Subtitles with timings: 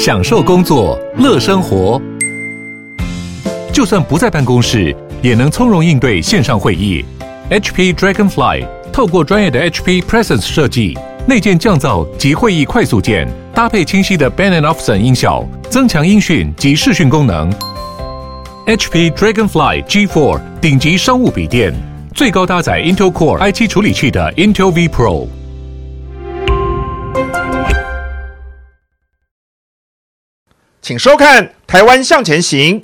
[0.00, 2.00] 享受工作，乐生活。
[3.70, 7.04] 就算不在办公室，也能从容应对线上会议。
[7.50, 17.52] HP Dragonfly 透过专业的 HP Presence 设计，内建降噪及会议快速键，搭配清晰的 Bang & Olufsen 音效，增强音讯及视讯功能。
[18.66, 21.74] HP Dragonfly G4 顶级商务笔电，
[22.14, 25.28] 最高搭载 Intel Core i7 处理器的 Intel V Pro。
[30.82, 32.80] 请收看《台湾向前行》。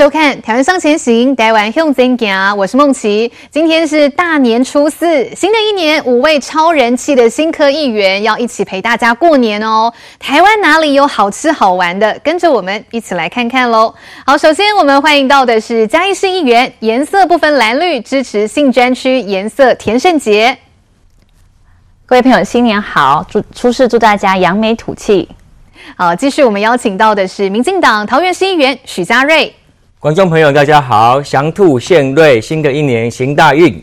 [0.00, 3.30] 收看《台湾向前行》，台湾向前行，我是梦琪。
[3.50, 9.92] 今天是大年初四，新的一年，五位超人气的新科议员要一起陪大家过年哦。
[10.18, 12.18] 台湾哪里有好吃好玩的？
[12.24, 13.94] 跟着我们一起来看看喽。
[14.24, 20.56] 好，首先我们欢迎到的是嘉义市议员，颜色不分蓝绿，支持性专区颜色田胜杰。
[22.06, 23.22] 各位朋友，新年好！
[23.28, 25.28] 祝初四祝大家扬眉吐气。
[25.94, 29.54] 好，继续我们邀请到的是民进党桃园市议员许家瑞。
[30.00, 31.22] 观众朋友，大家好！
[31.22, 33.78] 祥兔献瑞，新的一年行大运。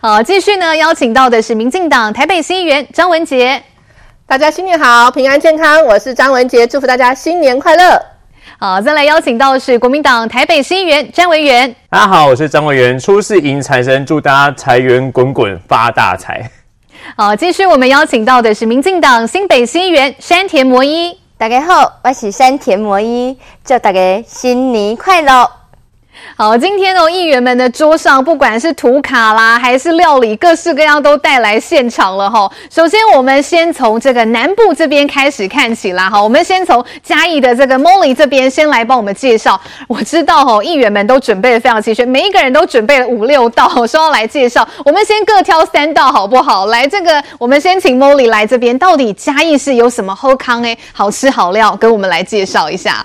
[0.00, 3.62] 好，继续呢，邀请到的是民进党台北新议员张文杰。
[4.26, 8.02] 大家新年好，平安健康，我是张文杰，祝福大家新年快乐。
[8.58, 11.76] 好，再来邀请到的是国民党台北新议员詹文元。
[11.90, 16.50] 大家好，我是张文元，初世迎财神，祝大家财源滚滚，发大财。
[17.18, 21.18] 好，继续我们邀请到的是民进党新北新议员山田摩伊。
[21.40, 25.50] 大家好，我是山田摩衣，祝大家新年快乐。
[26.36, 32.50] 好，今天哦，议员们的桌上不管是图卡啦，还是料理，各式各样都带来现场了哈。
[32.70, 36.22] 首先，我们先从这个南部这边开始看起啦哈。
[36.22, 39.60] 我们先从嘉义的这个 Molly 这边先来帮我们介绍。
[39.86, 44.66] 我知道哈，议员们都准备的非常齐全，每一个人都准备了五六道，说要来介绍。
[44.84, 46.66] 我们先各挑三道好不好？
[46.66, 53.04] 来，这个我们先请 Molly 来这边，到底嘉义市有什么好康诶，好吃好料，跟我们来介绍一下。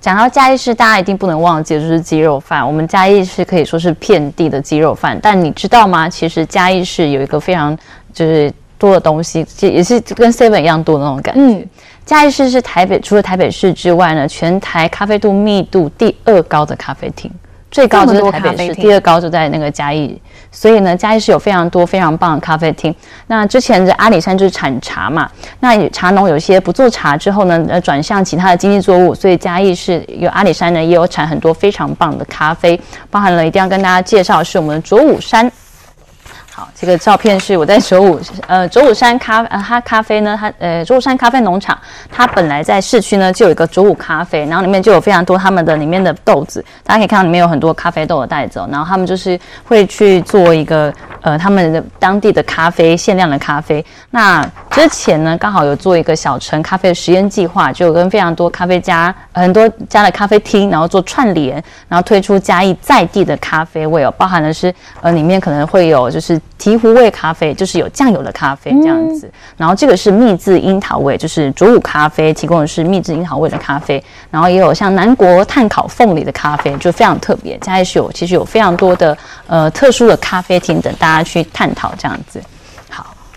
[0.00, 2.66] 讲到嘉义市，大家一定不能忘记的就是鸡肉饭。
[2.66, 6.08] 我们嘉义市可以说是遍地的鸡肉饭，但你知道吗？
[6.08, 7.76] 其实嘉义市有一个非常
[8.12, 11.40] 就是多的东西，也是跟 Seven 一样多的那种感觉。
[11.40, 11.66] 嗯，
[12.04, 17.30] 嘉义市是台北除了台北市之外呢，全台咖啡度密度第二高的咖啡厅。
[17.70, 20.16] 最高就是台北市，第二高就在那个嘉义，
[20.54, 22.94] 所以呢，嘉义是有非常多非常棒的咖啡厅。
[23.26, 25.28] 那之前的阿里山就是产茶嘛，
[25.60, 35.50] 那茶农有些不做茶之后呢，呃，转向其他的经济作物，所以嘉义是有阿里山呢，也有产很多非常棒的咖啡，包含了一定要跟大家介绍是我们的卓武山。
[36.56, 41.76] 好，这个照片是我在卓武，呃，卓武山咖，呃，它咖啡呢，它，呃，卓武山咖啡农场，
[42.12, 53.84] 它本来在市区呢就有一个卓武咖啡，然后里面就有非常多他们的里面的豆子，大家可以看到里面有很多咖啡豆的袋子，然后他们就是会去做一个，呃，他们的当地的咖啡限量的咖啡。
[54.10, 61.54] 那之前呢，刚好有做一个小城咖啡的实验计划，就跟非常多咖啡家，很多家的咖啡厅，然后做串联，
[61.88, 66.40] 然后推出嘉义在地的咖啡味哦，包含的是，呃，里面可能会有就是。
[66.58, 77.58] 醍醐味咖啡就是有酱油的咖啡这样子，然后这个是蜜制樱桃味，就是卓武咖啡提供的是蜜制樱桃味的咖啡，然后也有像南国炭烤凤梨的咖啡，就非常特别。
[77.58, 79.16] 嘉义是有其实有非常多的
[79.46, 82.40] 呃特殊的咖啡厅等大家去探讨这样子。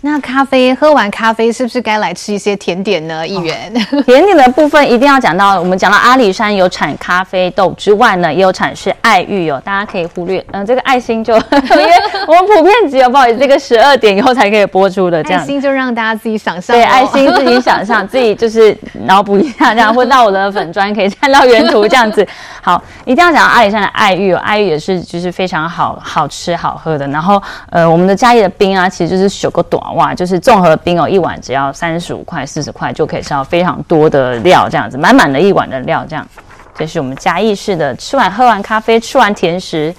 [0.02, 3.28] 那咖啡喝完咖啡，是不是该来吃一些甜点呢？
[3.28, 5.60] 议员，哦、 甜点的部分一定要讲到。
[5.60, 10.40] 我们讲到阿里山有产咖啡豆之外呢，也有产是爱玉哦，大家可以忽略。
[10.52, 11.92] 嗯、呃，这个爱心就 因为
[12.28, 15.24] 我们普遍只有不好意思，这个十二点以后才可以播出的。
[15.24, 16.76] 这样爱心就让大家自己想象。
[16.76, 22.26] 对，爱心自己想象，自己就是脑补一下这样，或到我的粉砖可以看到原图这样子。
[22.62, 27.08] 好，一定要讲到阿里山的爱玉哦，爱玉也是就是非常好好吃好喝的。
[27.08, 27.42] 然后
[27.72, 29.64] 呃，我们的嘉义的冰啊，其实就是小个
[29.94, 36.28] 哇，就是综合冰哦，一碗只要三十五块、四十块就可以吃到非常多的料，这样子满满的一碗的料，这样。
[36.76, 39.92] 这是我们嘉义市的，吃完喝完咖啡，吃完甜食，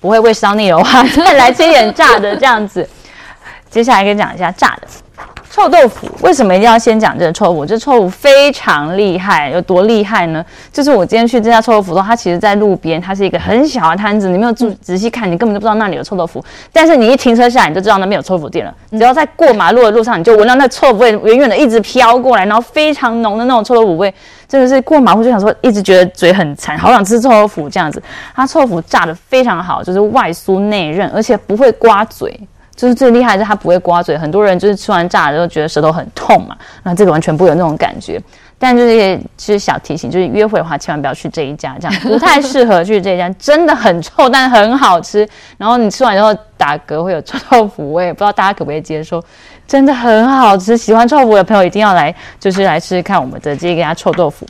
[0.00, 2.88] 不会胃烧腻的话，再 来吃一点炸的这样子。
[3.68, 4.88] 接下来可以讲一下炸的。
[5.56, 7.64] 臭豆腐为什么一定要先讲这个臭豆腐？
[7.64, 10.44] 这臭豆腐非常厉害，有多厉害呢？
[10.70, 16.44] 就是我今天去这家臭豆腐的话，它其实在路边，它是一个很小的摊子，你没有注仔细看，你根本就不知道那里有臭豆腐。
[16.74, 18.74] 但是你一停车下来，你就知道那边有臭豆腐店了。
[18.90, 24.12] 只要在过马路的路上，你就闻到那臭豆腐味远远的一直飘过来，然后非常浓的那种臭豆腐味，
[24.46, 28.02] 真的是过马路就想说，一直觉得嘴很馋，好想吃臭豆腐这样子。
[28.34, 32.38] 它臭豆腐炸的非常好，就是外酥内韧，而且不会刮嘴。
[32.76, 34.16] 就是最厉害的是它不会刮嘴。
[34.16, 38.20] 很多人就是吃完炸的时候觉得舌头很痛嘛，那这个完全不会有那种感觉。
[38.58, 45.28] 但就是其实小提醒，就是约会的话，千万不要去这一家，这样不太适合去这一家，真的很臭，但很好吃。
[45.58, 49.22] 然后你吃完之后打嗝会有臭豆腐味，不知道大家可不可以接受？
[49.68, 54.46] 真的很好吃，喜欢臭豆腐的朋友一定要来，就是来试试看我们的这一家臭豆腐。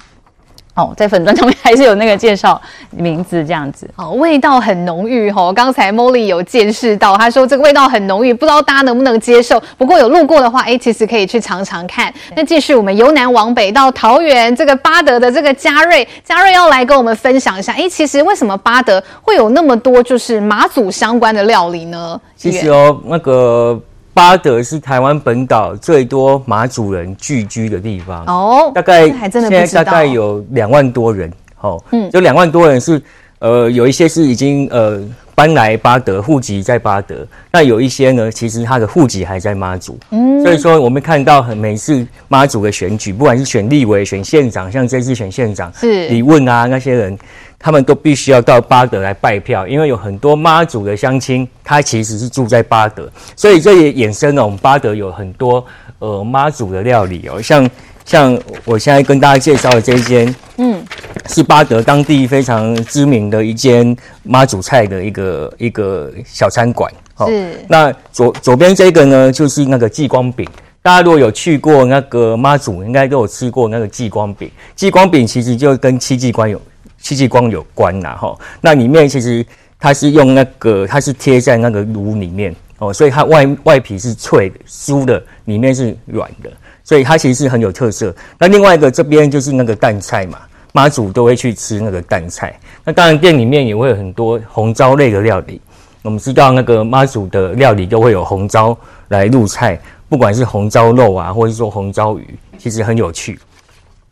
[0.77, 3.89] 哦，在粉砖上面还是有那个介绍名字这样子。
[3.97, 5.51] 哦，味道很浓郁哦。
[5.57, 9.59] 刚才 Molly 有见识到，他说这个味道很浓郁，不知道大家能不能接受。
[9.79, 12.13] 不过有路过的话，哎，其实可以去尝尝看。
[12.37, 17.73] 那继续我们由南往北到桃园这个巴德的这个嘉瑞，嘉瑞要来跟我们分享一下。
[17.73, 22.21] 哎，其实为什么巴德会有那么多就是马祖相关的料理呢？
[22.37, 23.81] 其实哦，那个。
[24.17, 28.25] 八德是台湾本岛最多马祖人聚居的地方。
[28.25, 31.31] 哦，大概现在大概有两万多人，
[31.61, 32.99] 哦，嗯，就两万多人是，
[33.41, 34.99] 呃，有一些是已经呃
[35.35, 46.09] 搬来巴德，户籍在巴德，那有一些呢，其实他的户籍还在马祖，嗯，所以说我们看到很每次马祖的选举，不管是选立委、选县长，像这次选县长是。
[46.09, 47.19] 李问啊那些人。
[47.59, 55.65] 他们都必须要到巴德来拜票，因为有很多妈祖的乡亲，他其实是住在巴德，所以这也衍生了我们巴德有很多
[55.99, 57.69] 呃妈祖的料理哦，像
[58.05, 60.81] 像我现在跟大家介绍的这一间，嗯，
[61.29, 66.93] 是巴德当地非常知名的一间妈祖菜的一个一个小餐馆。
[67.17, 67.65] 哦，是。
[67.69, 70.47] 那左左边这个呢，就是那个继光饼，
[70.83, 74.49] 大家如果有去过那个妈祖，应该都有吃过那个继光饼。
[74.77, 76.61] 继光饼其实就跟戚继光有。
[77.07, 79.47] 戚继光有关呐，哈，那里面其实
[79.79, 86.51] 它是用那个，它是贴在那个炉里面哦，所以它外外皮是脆的、酥的，里面是软的，
[86.83, 88.13] 所以它其实是很有特色。
[88.41, 90.41] 那另外一个这边就是那个淡菜嘛，
[90.73, 92.59] 妈祖都会去吃那个淡菜。
[92.83, 95.61] 那当然店里面也会有很多红糟类的料理。
[96.03, 98.77] 我们知道那个妈祖的料理都会有红糟
[99.09, 103.39] 来入菜，不管是红糟肉啊，或者是说红糟鱼，其实很有趣。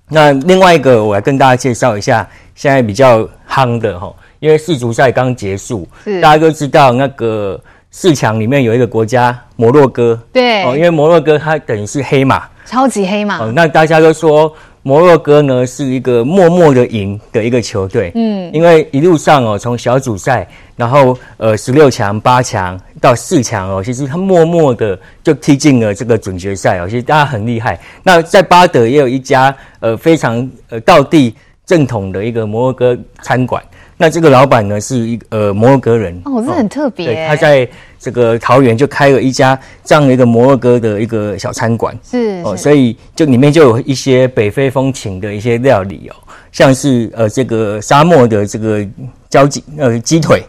[0.08, 6.20] 那另外一个，我来跟大家介绍一下，现在比较夯的哈，因为世足赛刚结束，是。
[6.20, 7.60] 大家都知道那个
[7.90, 10.64] 四强里面有一个国家摩洛哥，对。
[10.64, 14.54] 哦，因为摩洛哥它等于是黑马，超级黑马，哦，那大家都说。
[14.84, 20.46] 摩洛哥呢是一个默默的赢的一个球队，嗯，因为一路上哦，从小组赛，
[20.76, 27.80] 然后呃十六强、八强到四强哦，其实他默默的就踢进了这个准决赛哦，其实大家很厉害。
[28.02, 31.34] 那在巴德也有一家呃非常呃道地
[31.64, 33.64] 正统的一个摩洛哥餐馆。
[33.96, 37.06] 那这个老板呢是一呃摩洛哥人哦，这很特别。
[37.06, 37.68] 对，他在
[37.98, 46.16] 这个桃园就开了一家这样的一个摩洛哥的一个小餐馆，是哦，所以就里面就有一些北非风情的一些料理哦，
[46.50, 48.84] 像是呃这个沙漠的这个
[49.30, 50.42] 焦鸡呃鸡腿，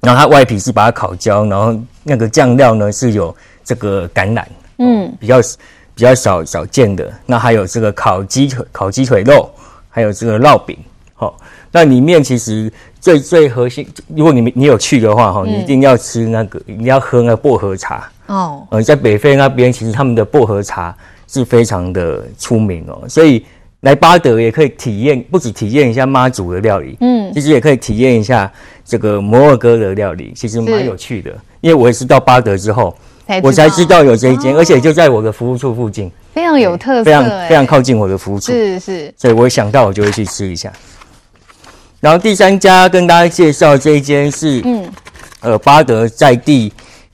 [0.00, 4.44] 然后它外皮是把它烤焦，然后那个酱料呢是有这个橄榄，
[4.78, 5.38] 嗯，比较
[5.94, 7.12] 比较少少见的。
[7.26, 9.48] 那还有这个烤鸡腿烤鸡腿肉，
[9.88, 10.76] 还有这个烙饼，
[11.14, 11.34] 好、哦。
[11.76, 13.84] 那里面其实最最核心，
[14.14, 18.64] 如果你你有去的话，哈，你一定要吃那个，你要喝那个薄荷茶哦。
[18.70, 23.02] 呃，在北非那边，其实他们的薄荷茶是非常的出名哦。
[23.08, 23.44] 所以
[23.80, 28.48] 来巴德也可以体验，不止体验一下妈祖的料理，嗯，其实也可以体验一下
[28.84, 31.32] 这个摩洛哥的料理，其实蛮有趣的。
[31.60, 32.96] 因为我也是到巴德之后，
[33.42, 39.12] 我才知道有这一间，而且就在我的服务处附近，非常有特色，非常非常靠近我的服务处，是是。
[39.16, 40.72] 所以我想到我就会去吃一下。
[42.04, 44.84] 然后第三家跟大家介绍这一间是，嗯，
[45.40, 46.70] 呃，巴德在地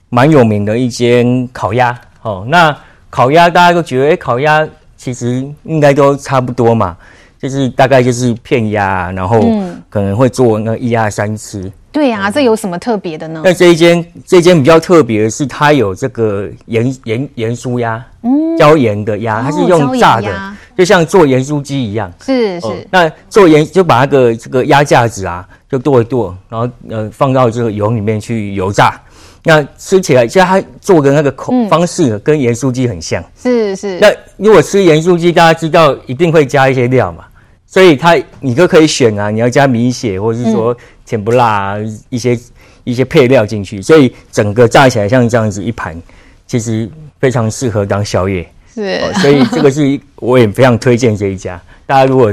[0.09, 1.97] 蛮有名的一间烤鸭。
[2.23, 2.77] 哦，那
[3.09, 4.67] 烤鸭大家都觉得，诶，烤鸭
[4.97, 6.97] 其实应该都差不多嘛，
[7.41, 9.41] 就是大概就是片鸭，然后
[9.89, 11.71] 可能会做那一鸭三吃。
[11.93, 13.43] 对呀、啊，这有什么特别的呢？
[13.45, 22.13] 那这一间，这一间比较特别的是，它有这个盐盐盐酥鸭，嗯，椒盐的鸭，它是用炸的，哦、就像做盐酥鸡一样。
[22.25, 22.77] 是是、呃。
[22.91, 29.01] 那做盐就把那个这个鸭架子啊，就剁一剁，然后呃放到这个油里面去油炸。
[29.45, 33.23] 那吃起来，像它做的那个口方式跟盐酥鸡很像。
[33.41, 33.99] 是是。
[34.01, 37.25] 那如果吃盐酥鸡，大家知道一定会加一些料嘛，
[37.67, 40.73] 所以它你都可以选啊，你要加米血，或者是说。
[40.73, 40.77] 嗯
[41.11, 41.77] 甜不辣啊，
[42.09, 42.39] 一些
[42.85, 46.01] 一些配料进去，所以整个炸起来像这样子一盘，
[46.47, 48.49] 其实非常适合当宵夜。
[48.75, 51.61] 是、哦，所以这个是我也非常推荐这一家。
[51.87, 52.33] 大家如果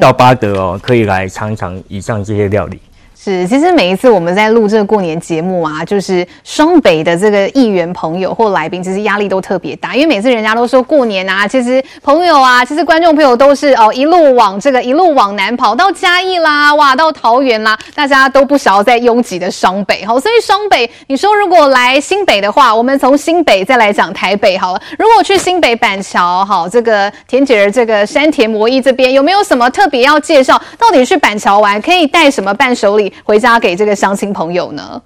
[0.00, 2.80] 到巴德哦，可以来尝尝以上这些料理。
[3.24, 24.82] 是，其实每一次我们在录这个过年节目啊，就是双北的这个议员朋友或来宾，其实压力都特别大，因为每次人家都说过年啊，其实朋友啊，其实观众朋友都是哦一路往这个一路往南跑到嘉义啦，哇，到桃园啦，大家都不想要再拥挤的双北，好，所以双北，你说如果来新北的话，我们从新北再来讲台北好了。
[24.98, 30.60] 如果去新北板桥，好，这个田姐儿这个山田摩衣这边有没有什么特别要介绍？
[30.76, 33.13] 到底去板桥玩可以带什么伴手礼？
[33.22, 35.00] 回家给这个乡亲朋友呢？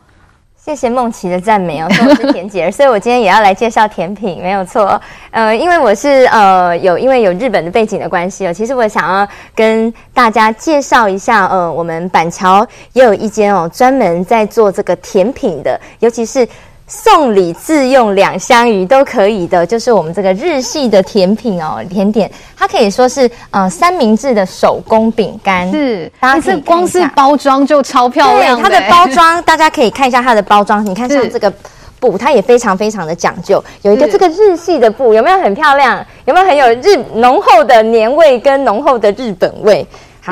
[0.56, 5.00] 谢谢梦琪的赞美哦，说我是甜姐， 所以我今天也要来介绍甜品，没有错。
[5.30, 16.46] 呃，因为我是呃有因为有日本的背景的关系哦，其实我想要跟大家介绍一下，呃，我们板桥也有一间哦，专门在做这个甜品的，尤其是。
[16.88, 28.58] 送礼自用两相宜都可以的，就是我们这个日系的甜品哦，甜点，它可以说是呃三明治的手工饼干，是，大家是光是包装就超漂亮。
[28.60, 31.52] 它的包装大家可以看一下它的包装，你看像这个
[32.00, 36.02] 布，它也非常非常的讲究，有一个这个日系的布，有没有很漂亮？
[36.24, 39.86] 有没有很有日浓厚的年味跟浓厚的日本味？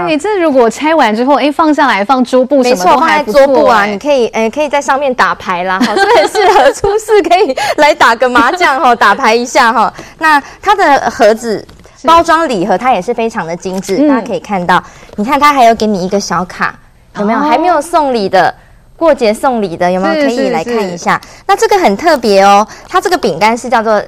[0.05, 9.93] 你这如果拆完之后，哎，放下来放桌布什么都还不错，放在桌布啊，你可以，哎，可以在上面打牌啦，好，这很适合出事可以来打个麻将哈，打牌一下哈。
[10.19, 11.67] 那它的盒子
[12.05, 14.83] 包装礼盒它也是非常的精致，大家可以看到，
[15.17, 16.75] 你看它还有给你一个小卡，
[17.19, 17.39] 有没有？
[17.39, 18.55] 还没有送礼的，
[18.97, 20.15] 过节送礼的有没有？
[20.27, 21.21] 可以来看一下。
[21.47, 24.03] 那这个很特别哦，它这个饼干是叫做。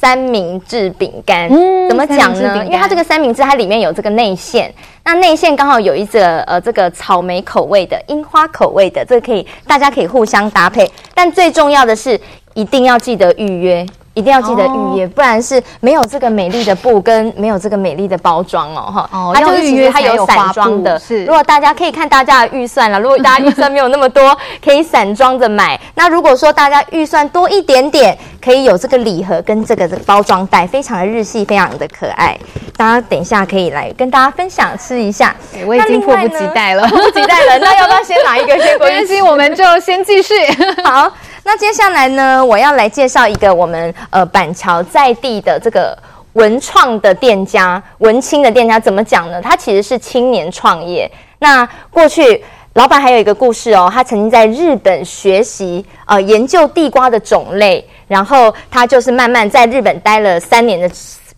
[0.00, 2.64] 三明治饼干，嗯，怎么讲呢？
[2.64, 10.88] 因为它这个三明治，它里面有这个内馅，那内馅刚好有一个呃这个草莓口味的、樱花口味的，这个可以大家可以互相搭配。
[11.14, 12.16] 但最重要的是，
[12.54, 13.84] 一定要记得预约。
[14.18, 19.10] 一定要记得预约，不然是没有这个美丽的布跟没有这个美丽的包装哦，哈。
[19.12, 20.98] 哦，它就是其实它有散装的。
[20.98, 25.78] 是，如果大家可以看大家的预算了，如果大家预算没有那么多， 可以散装的买。
[25.94, 32.38] 那如果说大家预算多一点点，可以有这个礼盒跟这个包装袋，非常的日系，非常的可爱。
[32.76, 35.34] 大家等一下可以来跟大家分享吃一下。
[35.66, 37.58] 我已经迫不及待了， 迫不及待了。
[37.58, 38.94] 那要不要先拿一个先过去？
[38.94, 40.34] 没关系，我们就先继续。
[40.84, 41.12] 好。
[41.44, 45.96] 那接下来呢，我要来介绍一个我们呃板桥在地的这个
[46.34, 49.40] 文创的店家，文青的店家怎么讲呢？
[49.40, 51.10] 他其实是青年创业。
[51.38, 60.90] 那过去老板还有一个故事哦，他曾经在日本学习呃研究地瓜的种类，然后他就是慢慢在日本待了三年的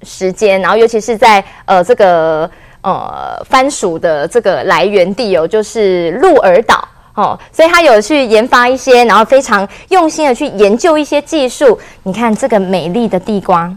[0.02, 2.50] 时间，然后尤其是在呃这个
[2.80, 6.88] 呃番薯的这个来源地哦，就是鹿儿岛。
[7.14, 11.78] 哦，所以他有去研发一些，然后非常用心的去研究一些技术。
[12.04, 13.70] 你看这个美丽的地瓜，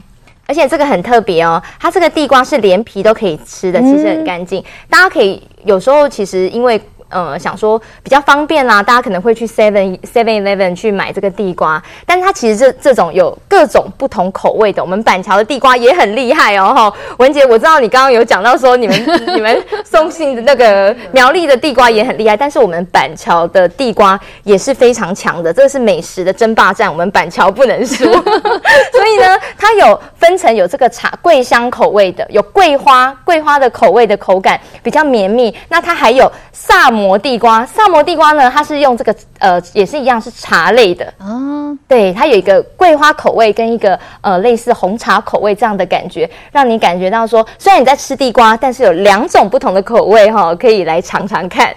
[0.46, 4.64] 而且这个很特别哦，它这个地瓜是连皮都可以吃的，其实很干净。
[4.88, 6.80] 大家可以有时候其实因为。
[7.14, 16.74] 呃，想说比较方便啦，大家可能会去 Seven Seven Eleven 去买这个地瓜，但它其实这这种有各种不同口味的，我们板桥的地瓜也很厉害哦。
[16.76, 18.98] 哈， 文杰，我知道你刚刚有讲到说你们
[19.36, 28.04] 你们松信的那个苗栗的地瓜也很厉害，但是我们板桥的地瓜也是非常强的，这是美食的争霸战，我们板桥不能输。
[28.92, 37.03] 所以呢，它有分成有这个茶桂香口味的，有桂花桂花的口味的口感比较绵密，那它还有萨摩。
[37.04, 38.50] 摩地瓜，萨摩地瓜呢？
[38.50, 41.78] 它是用这个呃，也是一样是茶类的哦。
[41.88, 51.76] 对，它有一个桂花口味跟一个呃类似红茶口味这样的感觉，让你感觉到说，虽然你在吃地瓜，但是有两种不同的口味哈、哦，可以来尝尝看。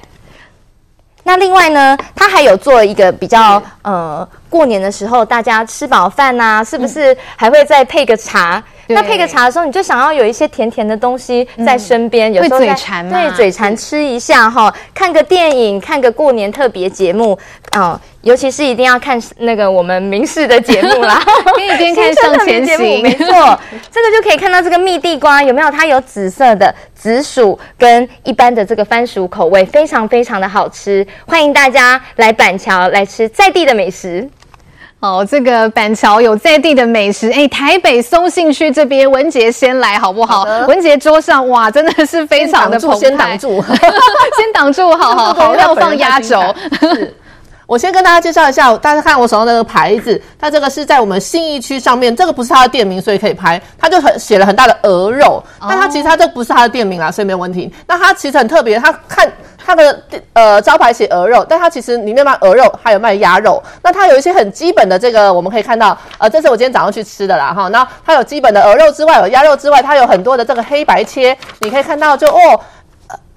[1.25, 8.63] 那另外呢，它还有做一个比较呃，过年的时候大家吃饱饭呐，是不是还会再配个茶？
[8.89, 17.39] 那配个茶的时候，你就想要有一些甜甜的东西在身边，嗯、有时候会嘴馋嘛，对，嘴馋吃一下哈，看个电影，看个过年特别节目
[17.71, 21.21] 啊、呃，尤其是一定要看那个我们民视的节目啦，
[21.55, 23.27] 可以边看向前行，没错，
[23.91, 25.71] 这个就可以看到这个蜜地瓜有没有？
[25.71, 34.29] 它有紫色的紫薯跟一般的这个番薯口味，非常非常的好吃，欢迎大家来板桥来吃在地的美食。
[35.01, 40.45] 哦，这个板桥有在地的美食，哎，台北松信区这边文杰先来好不好？
[40.45, 43.63] 好文杰桌上哇，真的是非常的澎湃，先挡住，
[44.37, 46.41] 先挡住，好好 好， 要放压轴。
[47.67, 57.73] 是，我先跟大家介绍一下，大家看我手上那个牌子，它这个是在我们信义区上面，这个不是它的店名，所以可以拍，它就很写了很大的鹅肉，但它其实它这不是它的店名啊，所以没有问题。
[57.87, 59.31] 那它其实很特别，它看。
[59.67, 60.01] 它的
[60.33, 63.61] 呃招牌写鹅肉，但它其实里面卖鹅肉，还有卖鸭肉。
[63.83, 67.67] 那它有一些很基本的这个，我们可以看到，呃，这是我今天早上去吃的啦哈。
[67.67, 72.61] 那它有基本的鹅肉之外，有鸭肉之外，它有很多的这个黑白切，你可以看到就哦。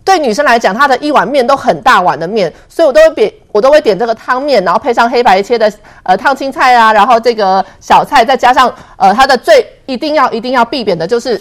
[0.03, 5.72] 对女生来讲，她的一碗面都很大碗的面，所以我都会点，我都会点这个汤面，然后配上黑白切的
[6.03, 11.39] 呃烫青菜啊，然后这个小菜，再加上呃它的最一定要一定要必点的就是。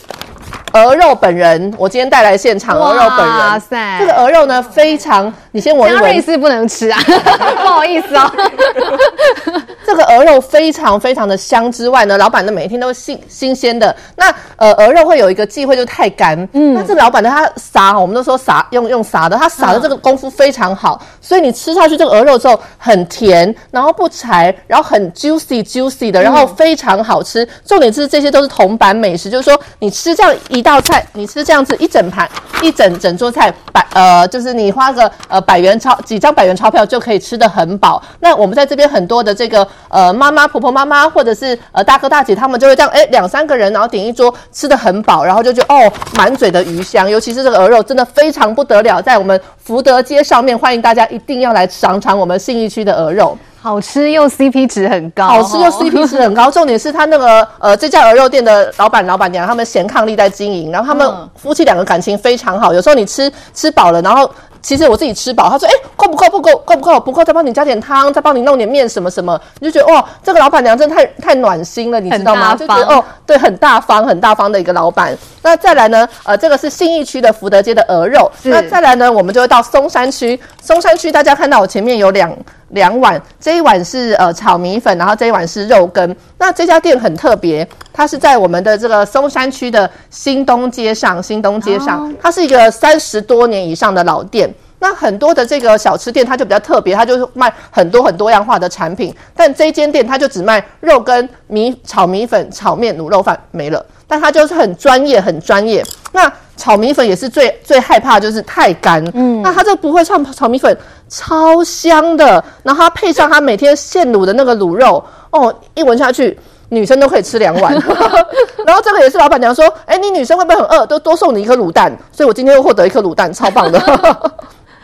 [0.74, 3.38] 鹅肉本人，我今天带来现场鹅肉本人。
[3.38, 6.02] 哇塞，这个鹅肉呢，非常，你先闻一闻。
[6.02, 7.00] 瑞士不能吃啊，
[7.62, 8.30] 不好意思哦。
[9.86, 13.94] 这个鹅肉非常非常的香之外呢，老板的每一天都是新新鲜的。
[14.16, 16.36] 那呃，鹅肉会有一个忌讳，就是太干。
[16.52, 27.44] 嗯，那这老板呢，他撒，我们都说撒用用撒的，他撒的这个功夫非常好，嗯、所以你吃下去这个鹅肉之后很甜，然后不柴，然后很 juicy juicy 的，然后非常好吃。
[27.44, 32.28] 嗯、重点是这些都是铜板美食，就是说你吃这样一道菜，你吃这样子一整盘
[32.62, 38.02] 一整整桌菜，百呃就是你花个呃百元钞几张百元钞票就可以吃得很饱。
[38.20, 39.66] 那我们在这边很多的这个。
[39.90, 47.08] 呃，妈妈、婆婆、妈妈，或者是呃大哥大姐，他们就会这样，哎，两三个人，然后点一桌，吃得很饱，然后就觉得哦，满嘴的鱼香。
[47.08, 56.50] 尤其是这个鹅肉，真的非常不得了，在我们福德街上面，欢迎大家一定要来尝尝我们信义区的鹅肉，好吃又 CP 值很高，好吃又 CP 值很高。
[56.50, 62.72] 重点是他那个呃这家鹅肉店的老板、老板娘，他们贤伉俪在经营，然后他们夫妻两个感情非常好。
[62.72, 64.30] 有时候你吃吃饱了，然后。
[64.60, 66.28] 其实我自己吃饱，他说：“哎，够不够？
[66.28, 67.00] 不够，够不够？
[67.00, 72.54] 不够，再帮你加点汤，再帮你弄点面什么什么。”你就觉得哇，这个老板娘真的太太暖心了，你知道吗？
[72.54, 75.16] 就觉得哦，对，很大方，很大方的一个老板。
[75.42, 76.06] 那再来呢？
[76.24, 78.30] 呃，这个是信义区的福德街的鹅肉。
[78.42, 79.10] 那再来呢？
[79.10, 80.38] 我们就会到松山区。
[80.60, 82.30] 松山区大家看到我前面有两
[82.68, 86.16] 两碗，这一碗是呃炒米粉，然后这一碗是肉羹。
[86.38, 91.22] 那这家店很特别，它是在我们的这个松山区的新东街上。
[91.22, 94.52] 新东街上，它是一个三十多年以上的老店。
[94.80, 99.12] 那很多的这个小吃店，它就比较特别，它就是卖很多很多样化的产品。
[99.34, 103.84] 但这间店，它就只卖肉羹、米炒米粉、炒面、卤肉饭没了。
[104.08, 105.84] 但它就是很专业，很专业。
[106.12, 109.04] 那炒米粉也是最最害怕，就是太干。
[109.14, 110.76] 嗯，那它这个不会炒炒米粉，
[111.08, 112.42] 超香的。
[112.64, 116.36] 然后它配上它每天现卤的那个卤肉，哦，一闻下去，
[116.70, 117.72] 女生都可以吃两碗。
[118.66, 120.86] 然后这个也是老板娘说，哎，你女生会不会很饿？
[120.86, 121.96] 都多送你一颗卤蛋。
[122.10, 123.78] 所以我今天又获得一颗卤蛋，超棒的。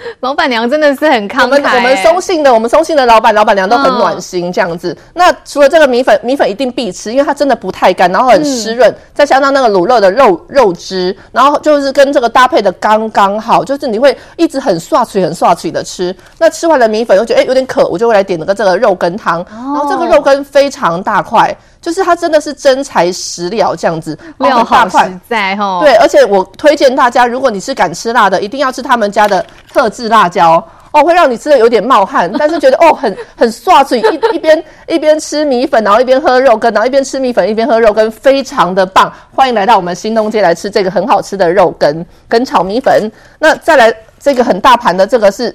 [0.20, 1.44] 老板娘真的是很慷慨、欸。
[1.44, 4.92] 我们我们松信的，我们松信的老板老板娘都很暖心这样子。
[4.92, 16.14] 嗯、那除了这个米粉，米粉一定必吃，因为它真的不太干，然后很湿润，嗯、再加上那个卤肉的肉肉汁，然后就是跟这个搭配的刚刚好，就是你会一直很刷嘴很刷嘴的吃。
[16.38, 21.54] 那吃完了米粉又觉得哎、欸、有点渴，我就会来点了个这个肉羹汤，哦、然后这个肉羹非常大块。
[21.84, 25.80] 就是它真的是真材实料这样子，料好实在哦。
[25.82, 39.12] 对，而且我推荐大家，如果你是敢吃辣的，一定要吃他们家的特制辣椒哦，会让你吃的有点冒汗， 但是觉得哦很很爽嘴，一一边一边吃米粉，然后一边喝肉羹，然后一边吃米粉一边喝肉羹，非常的棒。
[39.34, 43.12] 欢迎来到我们新东街来吃这个很好吃的肉羹跟炒米粉。
[43.38, 45.54] 那再来这个很大盘的这个是。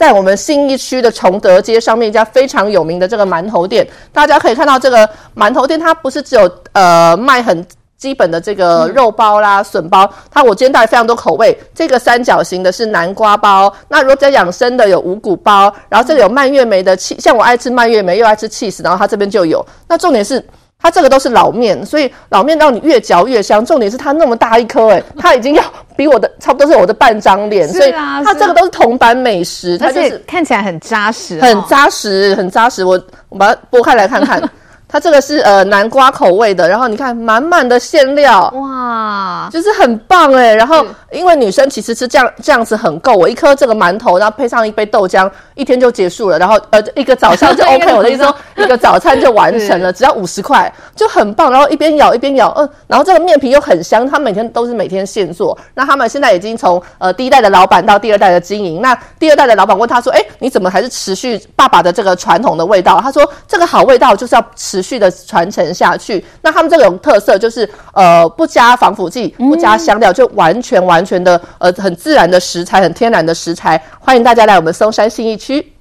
[0.00, 7.62] 在我们信义区的崇德街上面一家非常有名的这个馒头店，大家可以看到这个馒头店，它不是只有呃卖很
[7.98, 11.54] 基本的这个肉包啦、笋包，它我今天带来非常多口味。
[11.74, 19.62] 这个三角形的是南瓜包，那如果在养生的有五谷包，然后这里有蔓越莓的气，像我爱吃蔓越莓又爱吃起司，然后它这边就有。
[19.86, 20.42] 那重点是。
[20.80, 23.64] 它这个都是老面，所以老面让你越嚼越香。
[23.64, 25.62] 重点是它那么大一颗，诶， 它已经要
[25.96, 32.84] 比我的差不多是我的半张脸，所以它这个都是铜板美食，它就是看起来很扎实，很扎实，很扎实。
[32.84, 34.42] 我我把它剥开来看看。
[34.90, 40.52] 它这个是呃南瓜口味的，然后你看满满的馅料，哇，就是很棒哎。
[40.52, 46.38] 然后因为女生其实吃这样这样子很够，我一颗这个馒头，然后配上一杯豆浆，一天就结束了。
[46.40, 51.52] 然后呃一个早上就 OK，我的意思说一个早餐就完成了，只要五十块就很棒。
[51.52, 55.56] 然后一边咬一边咬，嗯、呃，然后这个面皮又很香，他每天都是每天现做。
[55.74, 58.82] 那他们现在已经从呃第一代的老板到第二代的经营。
[58.82, 73.80] 那第二代的老板问他说：“哎，你怎么还是持续爸爸的这个传统的味道？”他说：“这个好味道就是要持。”持续的传承下去，那他们这种特色就是呃不加防腐剂，不加香料，就完全完全的呃很自然的食材，很天然的食材。
[73.98, 75.72] 欢迎大家来我们松山信义区。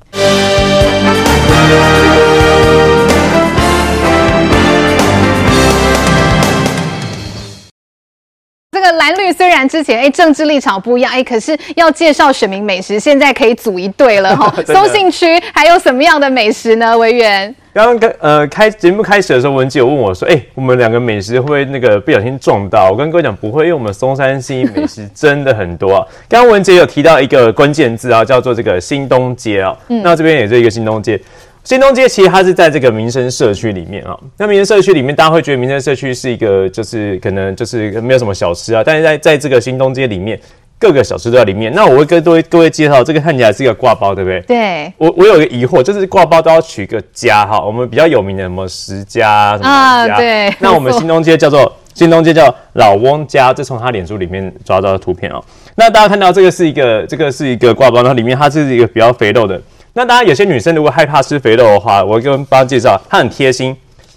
[8.90, 14.54] 个蓝绿虽然之前哎政治立场不一样哎，可是要介绍选民美食，现在可以组一队了哈。
[14.66, 16.98] 松信区还有什么样的美食呢？
[16.98, 17.54] 委员？
[17.72, 26.06] 刚刚呃开节目开始的时候，文姐有问我说：“哎、欸，我们两个美食会不会那个不小心撞到？”我跟各位讲不会，因为我们松山新美食真的很多啊。
[26.28, 29.78] 刚刚文杰有提到一个关键字啊，叫做这个新东街啊。
[29.90, 31.20] 嗯、那这边也是一个新东街。
[31.64, 34.18] 新东街其实它是在这个民生社区里面啊。
[34.38, 40.40] 那民生社区里面，大家会觉得民生社区是一个就是可能就是没有什么小吃啊，但是在在这个新东街里面。
[40.82, 41.70] 各个小吃都在里面。
[41.74, 44.40] 那我会跟各位各位介绍，这个看起来是一个挂包，对不对？
[44.44, 44.94] 对。
[44.98, 50.50] 我我有个疑惑，就是挂包都要取个家哈，我们比较有名的什么十家什么啊，对。
[50.60, 55.44] 那我们新东街叫做新东街叫老翁家，这从他脸书里面抓到的图片哦。
[55.76, 59.62] 那大家看到这个是一个这个是一个挂包，然后里面它是一个比较肥肉的。
[60.00, 63.76] 那当然有些女生如果害怕吃肥肉的话，我跟大家介绍，它很贴心，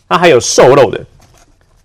[0.08, 1.00] 它还有瘦肉的。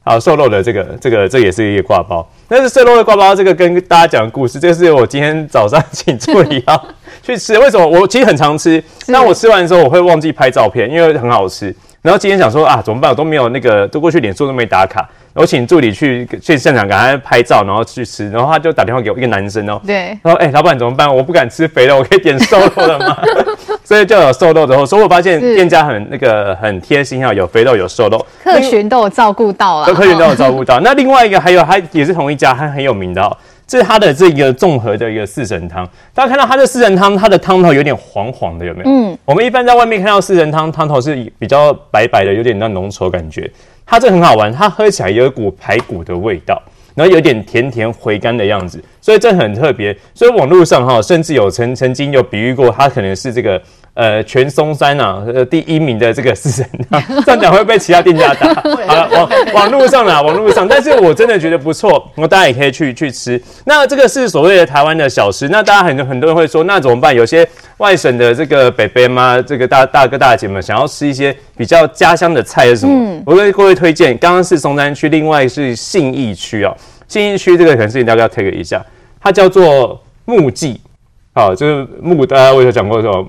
[0.03, 2.23] 好，瘦肉的这个，这个，这个、也是一个挂包。
[2.47, 6.87] 但是瘦肉的挂包，这个跟大家讲的故事，这个是我今天早上请助理要
[7.25, 7.57] 去吃。
[7.57, 7.87] 为什么？
[7.87, 11.75] 我其实很常吃，那我吃完的时候我会忘记拍照片，因为很好吃。
[12.03, 13.09] 然后今天想说啊，怎么办？
[13.09, 15.09] 我都没有那个，都过去脸书都没打卡。
[15.37, 18.29] 我请助理去去现场给他拍照，然后去吃。
[18.31, 21.15] 然后他就打电话给我一个男生哦，对，他说：“哎、欸，老板怎么办？
[21.15, 23.17] 我不敢吃肥肉，我可以点瘦肉的吗？”
[23.85, 24.85] 所以就有瘦肉的。
[24.85, 30.79] 所以我发现店家很那个很贴心啊，有肥肉有瘦肉，客群都有照顾到了，客群都有照顾到。
[30.79, 33.37] 那另外一个还有，还也是同一家，还很有名的哦。
[33.67, 38.89] 这是它的这个综合的一个四神汤，大家看到它的四神汤，它的汤头有点黄黄的，有没有？
[38.89, 43.49] 嗯，我们一般在外面看到四神汤，汤头是比较白白的，有点那浓稠感觉。
[43.87, 46.61] 它这很好玩，它喝起来有一股排骨的味道，
[46.93, 49.97] 然后有点甜甜回甘的样子，所以这很特别。
[50.13, 53.59] 所以网络上哈，甚至有曾曾经有比喻过，它可能是这个。
[53.97, 58.53] 呃，全松山啊，呃，第一名的这个四神汤， 这样讲会被其他店家打。
[58.85, 63.41] 好了，网网络上啦，网络上，但是我真的觉得不错，那大家也可以去去吃。
[63.65, 67.15] 那这个是所谓的台湾的小吃，那大家很多很多人会说，那怎么办？
[67.15, 72.93] 有些外省的这个北北妈，这个大大哥大姐们想要吃一些比较家乡的菜是什么？
[72.95, 76.71] 嗯、我跟各位推荐，刚刚是松山区，另外是信义区哦，
[77.07, 78.79] 信义区这个可能是大家要 take 一下，
[79.19, 80.79] 它叫做木记，
[81.33, 83.27] 好，就是木，大家我有讲过什么？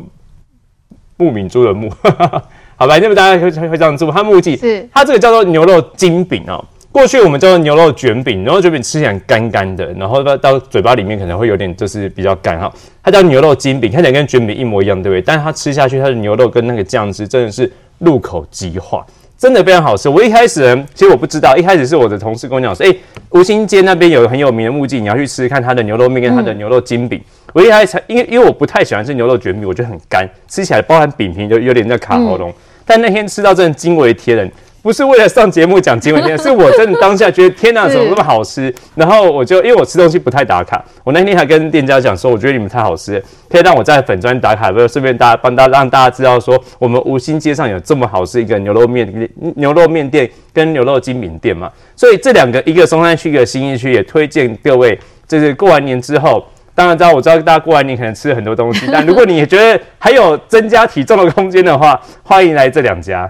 [1.19, 1.93] 牧民猪的木，
[2.77, 4.11] 好吧，那么大家会会这样做。
[4.11, 6.65] 它木记是它这个叫做牛肉筋饼哦。
[6.91, 12.73] 过去我们叫做牛肉卷饼，牛肉卷饼吃起来干干的，然后到到嘴巴里面可能会有点就是比较干哈。
[13.03, 15.21] 它叫牛肉筋饼，看起来跟卷饼一模一样，对不对？
[15.21, 19.05] 但是它吃下去，它的牛肉跟那个酱汁真的是入口即化，
[19.37, 20.09] 真的非常好吃。
[20.09, 22.99] 我一开始呢，其实我不知道，一开始是我的同事跟我讲说，哎、欸，
[23.31, 27.19] 吴兴街那边有很有名的木记，你要去吃吃看它的牛肉面跟它的牛肉筋饼。
[27.19, 27.25] 嗯
[27.59, 32.55] 我一开始因为因为我不太喜欢吃牛肉卷饼，我觉得很干，吃起来包含饼皮就有点在卡喉咙。
[32.87, 34.49] 但那天吃到真的惊为天人，
[34.81, 38.73] 不是为了上节目讲惊为天人，是我真的当下觉得天哪，怎么那么好吃？
[38.95, 51.69] 然后我就因为我吃东西不太打卡，我那天还跟店家讲说，我觉得你们太好吃，可以让我在粉专打卡，不顺便大家帮大家让大家知道说，我们吴兴街上有这么好吃一个牛肉面牛肉面店跟牛肉精品店嘛。
[51.97, 56.47] 所以这两个，一个松山区，一个新义区，也推荐各位，就是过完年之后。
[56.79, 63.29] 当然知道，我知道大家过完年可能吃了很多东西， 但如果你觉得还有增加体重的空间的话， 欢迎来这两家。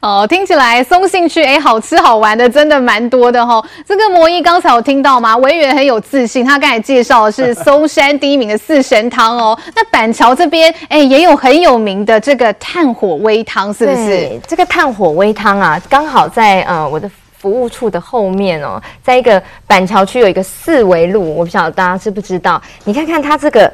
[0.00, 3.64] 哦，听起来松信区哎，好吃好玩的真的蛮多的哈、哦。
[3.86, 5.36] 这个魔一刚才有听到吗？
[5.36, 9.56] 委员很有自信，他刚才介绍的是 松山第一名的四神汤哦。
[9.76, 14.28] 那板桥这边哎，也有很有名的这个炭火煨汤，是不是？
[14.48, 17.08] 这个炭火煨汤啊，刚好在呃我的。
[17.38, 22.60] 服务处的后面哦，在一个板桥区有一个四维路，我不晓得大家知不知道？
[22.84, 23.72] 你看看它这个，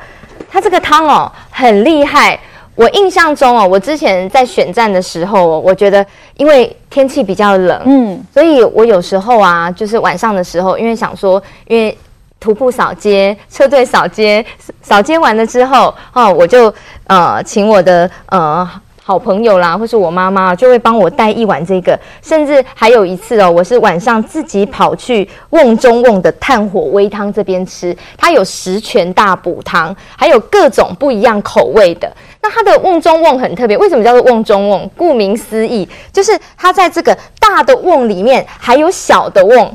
[0.51, 2.39] 它这个汤哦，很厉害。
[2.75, 6.05] 我印象中哦，我之前在选站的时候，我觉得
[6.37, 11.97] 因为天气比较冷，嗯，所以我有时候啊，就是晚上的时候，因为想说，因为
[12.41, 14.45] 徒步扫街，车队扫街，
[14.83, 16.75] 扫街完了之后，哦，我就
[17.07, 18.69] 呃请我的呃。
[19.07, 32.11] 好朋友啦，或是我妈妈就会帮我带一碗这个，甚至还有一次哦，我是晚上自己跑去瓮中瓮的炭火煨汤这边吃，它有十全大补汤，还有各种不一样口味的。
[32.41, 34.91] 那它的瓮中瓮很特别，为什么叫做瓮中瓮？
[34.97, 39.71] 顾名思义，就是它在这个大的瓮里面还有小的瓮，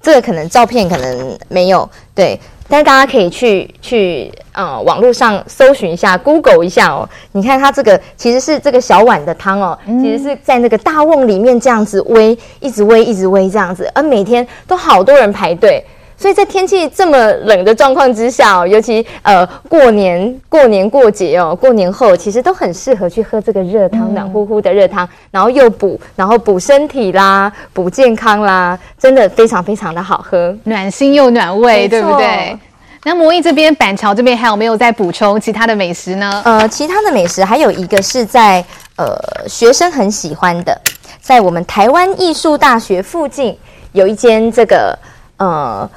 [0.00, 2.40] 这个可能照片可能没有对。
[2.68, 7.08] 但是大家可以去去呃网络上搜寻一下，Google 一下哦。
[7.32, 15.84] 你看它这个其实是这个小碗的汤哦，嗯、其实是在那个大瓮里面这样子煨，一直煨一直煨这样子，而每天都好多人排队。
[16.16, 32.56] 所以在天气这么冷的状况之下哦，尤其呃过年过年过节哦，过年后其实都很适合去喝这个热汤，暖乎乎的热汤，然后又补，然后补身体啦，补健康啦，真的非常非常的好喝，暖心又暖胃，对不对？
[33.02, 36.40] 那魔芋这边板桥这边还有没有再补充其他的美食呢？
[36.44, 38.64] 呃，其他的美食还有一个是在
[38.96, 40.80] 呃学生很喜欢的，
[41.20, 43.58] 在我们台湾艺术大学附近
[43.92, 44.96] 有一间这个
[45.38, 45.90] 呃。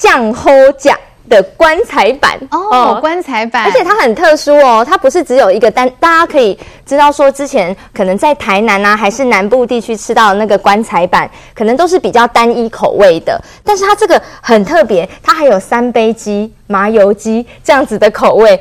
[0.00, 2.38] 酱齁酱的棺材板。
[2.50, 18.58] 哦，棺材板，而且它很特殊哦，它不是只有一个单，大家可以知道说，之前可能在台南啊，还是南部地区吃到的那个棺材板，可能都是比较单一口味的，但是它这个很特别，它还有三杯鸡、麻油鸡这样子的口味。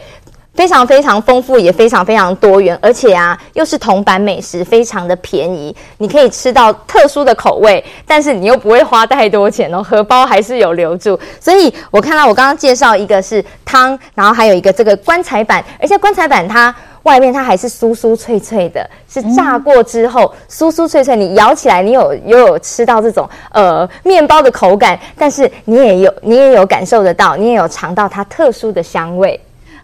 [0.55, 11.17] 非常非常丰富，也非常非常多元，而且啊，又是铜板美食，非常的便宜，你可以吃到特殊的口味，但是你又不会花太多钱哦，荷包还是有留住。
[11.39, 29.39] 所以我看到我刚刚介绍一个是汤，然后还有一个这个棺材板，而且棺材板它外面它还是酥酥脆脆的，是炸过之后酥酥脆脆，你咬起来你有又有吃到这种呃面包的口感，但是你也有你也有感受得到，你也有尝到它特殊的香味。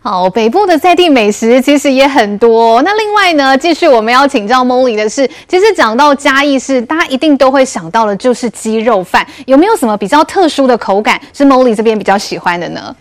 [0.08, 2.80] 好，北部的在地美食其实也很多。
[2.84, 9.26] 那另外呢，继续我们要请教 Molly 的是，其实讲到嘉义市，大家一定都会想到的就是鸡肉饭。
[9.48, 12.96] 有没有什么比较特殊的口感是 Molly 这边比较喜欢的呢？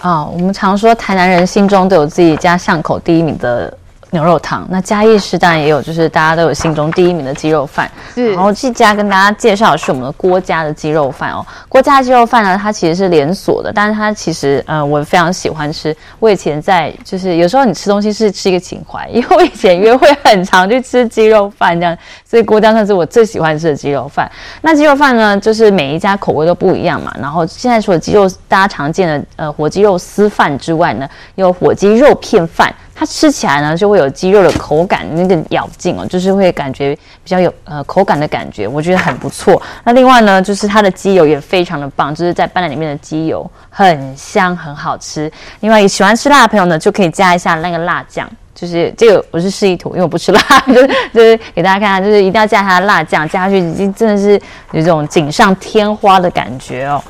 [0.00, 3.70] 啊、我们常说台南人心中都有自己家巷口第一名的。
[4.16, 7.90] 牛肉汤，那嘉义市当然也有，就是大家都有心中第一名的鸡肉饭。
[8.14, 11.44] 是，然后这家跟大家介绍的是我们的郭家的鸡肉饭哦。
[11.68, 15.94] 郭家鸡肉饭呢，它其实是连锁的，但是它其实，呃，我非常喜欢吃。
[16.18, 24.30] 我以前在，就是有时候你吃东西是吃一个情怀， 因为我以前约会很常去吃鸡肉饭这样，所以郭家算是我最喜欢吃的鸡肉饭。
[24.62, 27.14] 那鸡肉饭呢，就是每一家口味都不一样嘛。
[27.20, 32.74] 然后现在除了鸡肉大家常见的呃火鸡肉丝饭之外呢，有火鸡肉片饭。
[32.98, 39.60] 它吃起来呢，就会有鸡肉的口感，那个咬劲哦，就是会感觉比较有呃口感的感觉，我觉得很不错。
[39.84, 45.30] 那另外呢，就是它的鸡油也非常的棒，就是在拌在里面的鸡油很香，很好吃。
[45.60, 54.40] 另外，喜欢吃辣的朋友呢，就可以加一下那个辣酱，就是这个我是示意图，因为我不吃辣，就 是就是给大家看看，就是一定要加它的辣酱，加下去已经真的是
[54.72, 57.02] 有种锦上添花的感觉哦。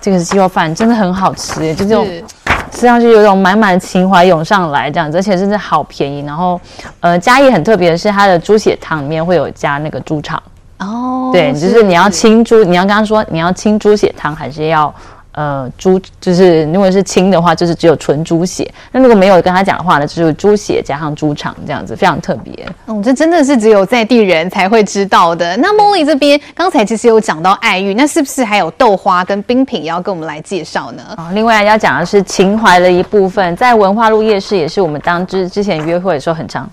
[0.00, 2.08] 这个是鸡肉饭，真的很好吃，就这种。
[2.76, 6.20] 吃上去有一种满满的情怀涌上来，这样子，而且真的好便宜。
[6.26, 6.60] 然后，
[7.00, 10.40] 呃，嘉义很特别的是，它的猪血汤里面会有加那个猪肠
[10.78, 14.94] 哦，对，就是你要清猪，你要刚刚说你要清猪血汤，还是要。
[15.36, 18.66] 呃，猪就是如果是清的话，就是只有纯猪血。
[18.90, 22.66] 那如果没有跟他讲的话呢，就是猪血加上猪肠这样子，非常特别。
[22.86, 25.54] 嗯，这真的是只有在地人才会知道的。
[25.58, 31.02] 那 Molly 这边刚才其实有讲到爱玉，那是不是还有豆花跟冰品也要跟我们来介绍呢？
[31.18, 36.66] 哦，另外要讲的是情怀的一部分，在文化路夜市也是我们当之之前约会的时候很常。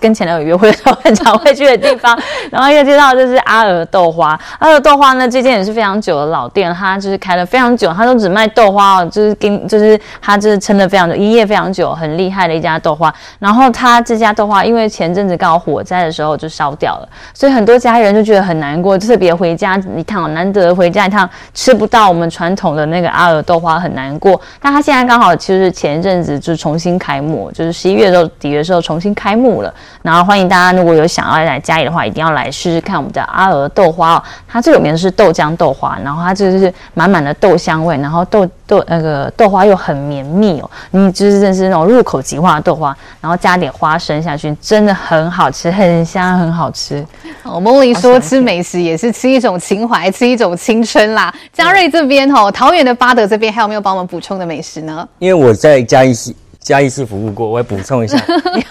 [0.00, 2.18] 跟前男友约会的时候很常会去的地方，
[2.50, 4.38] 然后一个介绍就是阿娥豆花。
[4.58, 13.12] 阿娥豆花呢，这间也是非常久的老店，它就是开了非常久，它都只卖豆花哦，就是跟就是它就是撑了非常久，营业非常久，很厉害的一家豆花。
[13.38, 24.40] 然后它这家豆花，因为前阵子刚好火灾的时候就烧掉了，所以很多家人就觉得很难过，特别回家一趟，难得回家一趟吃不到我们传统的那个阿娥豆花，很难过。
[24.60, 29.72] 但它现在刚好其实前一阵子就重新开幕，就是十一月的时候底的时候重新开幕了。
[30.02, 34.22] 然后欢迎大家，如果有想要来嘉义的话，一定要来试试看我们的阿娥豆花哦。
[34.46, 47.04] 它最有名的是豆浆豆花，然后它就是满满的豆香味，然后豆豆那个豆花又很绵密哦，你就是真是那种入口即化的豆花，然后加点花生下去，真的很好吃，很香，很好吃。
[47.42, 51.34] 哦，Molly 说吃美食也是吃一种情怀， 吃一种青春啦。
[51.52, 55.06] 嘉瑞这边哦，桃园的巴德这边还有没有帮我们补充的美食呢？
[55.18, 56.34] 因为我在嘉义市。
[56.66, 58.20] 嘉义市服务过，我要补充一下。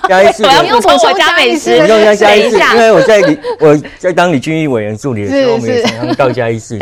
[0.10, 1.80] 嘉义市，我要补充我家美食。
[1.80, 6.78] 补充一下嘉义市，因为我在李，我在当李俊义委员助理的时候，我们也常常到嘉义市。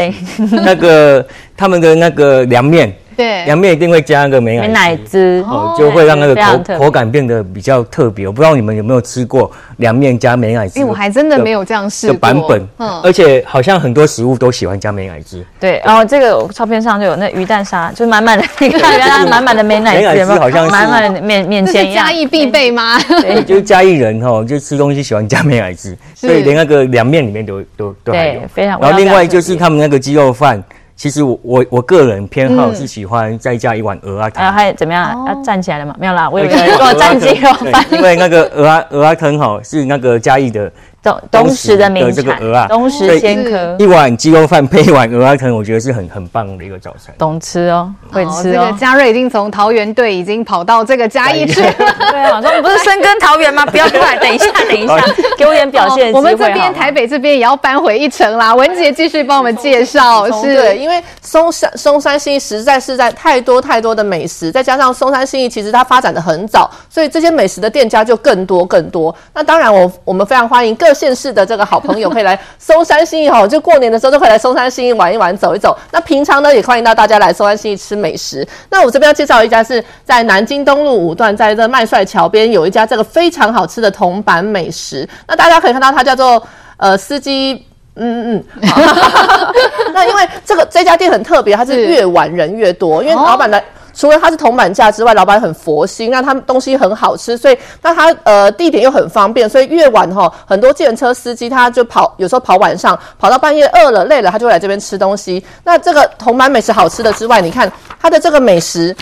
[0.50, 1.24] 那个
[1.56, 2.92] 他们的那个凉面。
[3.16, 8.28] 对，凉面一定会加那个美乃滋，奶汁哦，就会让那个口口感变得比较特别。
[8.28, 10.80] 我不知道你们有没有吃过凉面加美乃滋？
[10.80, 12.14] 因为我还真的没有这样试过。
[12.14, 15.46] 的版本，嗯，而且好像很多食物都喜欢加美乃滋。
[15.60, 22.06] 对，然后这个照片上就有那鱼蛋沙，就是满满的，你看原来满满的美乃滋，美乃滋好像是满满的面面前一样。
[22.06, 22.98] 嘉义必备吗？
[23.22, 28.42] 对， 就是嘉义人哈，就吃东西喜欢加美乃滋，所以连那个凉面里面都都都还有。
[28.54, 28.80] 非常。
[28.80, 30.64] 然后另外就是他们那个鸡肉饭。
[30.96, 34.46] 其实我我我个人偏好是喜欢再加一碗鹅啊汤。
[34.46, 35.26] 啊，还怎么样？
[35.28, 35.96] 要站起来了吗？
[36.00, 37.86] 没有啦，我以为给我站鸡肉饭。
[37.92, 40.72] 因为那个鹅啊鹅啊汤哈是那个嘉义的。
[41.04, 47.14] 东东石的名产，东石鲜壳一碗鸡肉饭配一碗蚵仔汤，我觉得是很很棒的一个早餐。
[47.18, 48.42] 懂吃哦，会吃哦。
[48.44, 51.74] 这个嘉瑞已经从桃园队已经跑到这个嘉义去了。
[52.10, 53.66] 对啊，说不是深耕桃园吗？
[53.66, 54.96] 不要过来，等一下，等一下，
[55.38, 56.14] 给我点表现。
[56.14, 58.56] 我们这边台北这边也要搬回一城啦。
[58.56, 69.14] 文杰继续帮我们介绍，是，因为松山松山新义实在是在太多太多的美食，再加上松山新义其实它发展的很早，所以这些美食的店家就更多更多。
[69.34, 75.76] 那当然，我我们非常欢迎各县市的这个好朋友可以来松山新义哈，就过年的时候都可以来松山新义玩一玩、走一走。
[75.92, 78.48] 那平常呢，也欢迎到大家来松山新义吃美食。
[78.70, 85.10] 那我这边要介绍一家是在南京东路五段，在这麦帅桥边有一家这个非常好吃的铜板美食。
[85.28, 86.42] 那大家可以看到，它叫做
[86.78, 87.66] 呃司机。
[87.96, 88.44] 嗯嗯，
[89.94, 105.46] 那因为这个这家店很特别，它是越晚人越多，因为老板的除了它是铜板价之外，老板很佛心，那他们东西很好吃，所以那他呃地点又很方便，所以越晚哈，很多计程车司机他就跑，有时候跑晚上，跑到半夜饿了累了，他就会来这边吃东西。
[105.64, 108.96] 那这个铜板美食好吃的之外，你看它的这个美食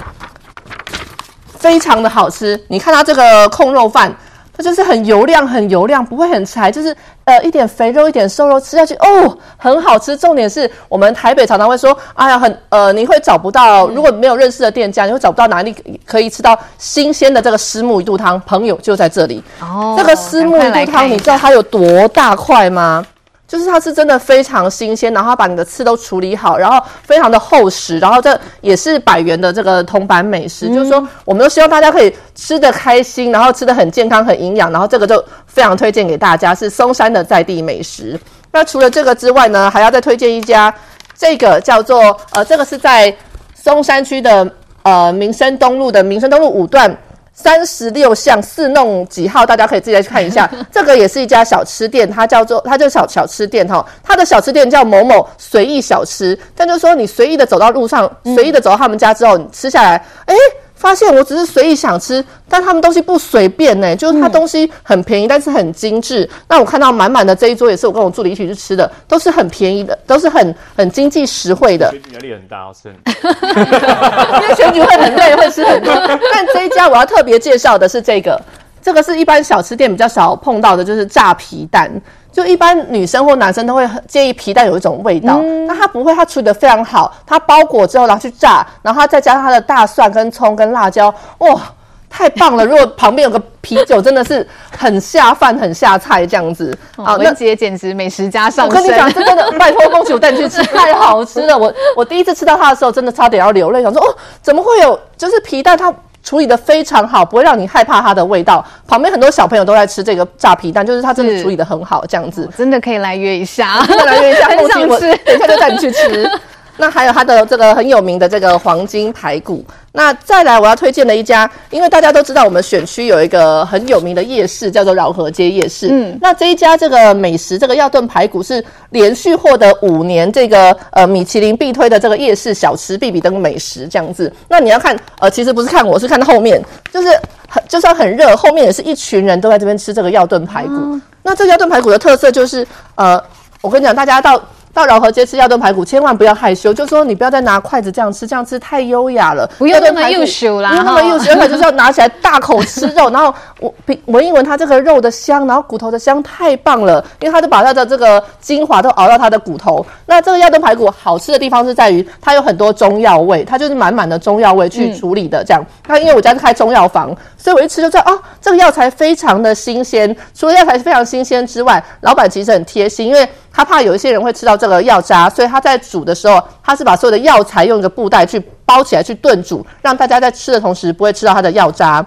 [1.57, 4.13] 非常的好吃，你看它这个控肉饭。
[4.55, 10.15] 它就是很油亮，很油亮，不会很柴，就是呃一点肥肉，一点瘦肉，吃下去哦，很好吃。
[10.17, 18.39] 重点是我们台北常常会说，哎呀，很呃，你会找不到，如果没有认识的店家，你会找不到哪里可以吃到新鲜的这个虱目鱼肚汤。
[18.41, 23.05] 朋友就在这里哦，这个虱目鱼肚汤，你知道它有多大块吗？
[23.51, 38.17] 就是它是真的非常新鲜，然后它把你的刺都处理好，然后非常的厚实，然后这也是百元的这个铜板美食，嗯、就是说我们都希望大家可以吃的开心，然后吃的很健康、很营养，然后这个就非常推荐给大家，是松山的在地美食。
[38.53, 40.73] 那除了这个之外呢，还要再推荐一家，
[41.17, 43.13] 这个叫做呃，这个是在
[43.53, 44.49] 松山区的
[44.83, 46.97] 呃民生东路的民生东路五段。
[47.41, 49.43] 三十六巷四弄几号？
[49.45, 50.49] 大家可以自己来去看一下。
[50.71, 53.83] 这个也是一家小吃店，它叫做它叫小小吃店哈。
[54.03, 60.35] 它的小吃店叫某某随意小吃，但就是说你随意的走到路上，随意的走到他们家之后，你吃下来，哎。
[60.81, 66.27] 发现我只是随意想吃，但他们东西不随便呢、欸，就是他东西很便宜，但是很精致。
[66.47, 71.93] 那我看到满满的这一桌也是我跟我助理一起去吃的，都是很便宜的，都是很很经济实惠的。
[72.13, 72.89] 压力很大，是。
[74.41, 75.93] 因为选举会很累，会吃很多。
[76.33, 78.41] 但这一家我要特别介绍的是这个，
[78.81, 81.91] 这个是一般小吃店比较少碰到的，就是炸皮蛋。
[82.31, 87.13] 就一般女生或男生都会很介意皮蛋有一种味道，嗯、但它不会，它处理的非常好。
[87.25, 91.61] 它包裹之后拿去炸，然后它再加上它的大蒜跟葱跟辣椒，哇，
[92.09, 92.65] 太棒了！
[92.65, 96.71] 如果旁边有个啤酒，真的是很下饭、很下菜这样子。
[96.95, 98.79] 啊、哦，文姐简直美食家上身。
[98.79, 101.57] 我跟你讲，真的，拜托恭喜我带你去吃，太好吃了。
[101.57, 104.97] 我我第一次吃到它的时候，真的差点要流泪，想说哦，怎么会有？
[105.17, 105.93] 就是皮蛋它。
[106.23, 108.63] 处理的非常好，不会让你害怕它的味道。
[108.87, 116.29] 旁边很多小朋友都在吃这个炸皮蛋，就是它真的处理的很好，这样子真的可以来约一下，真的来约一下， 很想吃，等一下就带你去吃。
[116.77, 119.63] 那还有它的这个很有名的这个黄金排骨。
[119.93, 125.89] 那再来我要推荐的一家，因为大家都知道我们选区有一个很有名的夜市，叫做饶河街夜市。
[125.91, 134.31] 嗯，那这一家这个美食，这个药炖排骨是连续获得五年这个呃米其林必推的这个夜市小吃必比登美食这样子。
[134.47, 137.09] 那你要看呃，其实不是看我，是看到后面，就是
[137.49, 140.69] 很就算很热，后面也是一群人都在这边吃这个药炖排骨。
[140.73, 143.21] 嗯、那这个药炖排骨的特色就是呃，
[143.59, 144.41] 我跟你讲，大家到。
[144.73, 149.45] 到饶河街吃药炖排骨，千万不要害羞，就说你不要再拿筷子这样吃，这样吃太优雅了。
[149.57, 153.73] 不要那么优秀啦，不要那么优秀，而且就是要拿起来大口吃肉， 然后我
[154.05, 159.85] 闻一闻它这个肉的香，然后骨头的香太棒了，因为它就把它的这个精华都熬到它的骨头。
[160.05, 165.65] 那这个药炖排骨好吃的地方是在于它有很多中药味，它就是满满的中药味去处理的这样。
[165.87, 170.15] 那、嗯、因为我家是开中药房，所以我一吃就知道哦，这个药材非常的新鲜。
[170.33, 173.27] 除了药材非常新鲜之外，老板其实很贴心，因为。
[173.53, 182.05] 他怕有一些人会吃到这个药渣，所以他在煮的时候，他是把所有的药材用一个布袋去包起来去炖煮，让大家在吃的同时不会吃到它的药渣。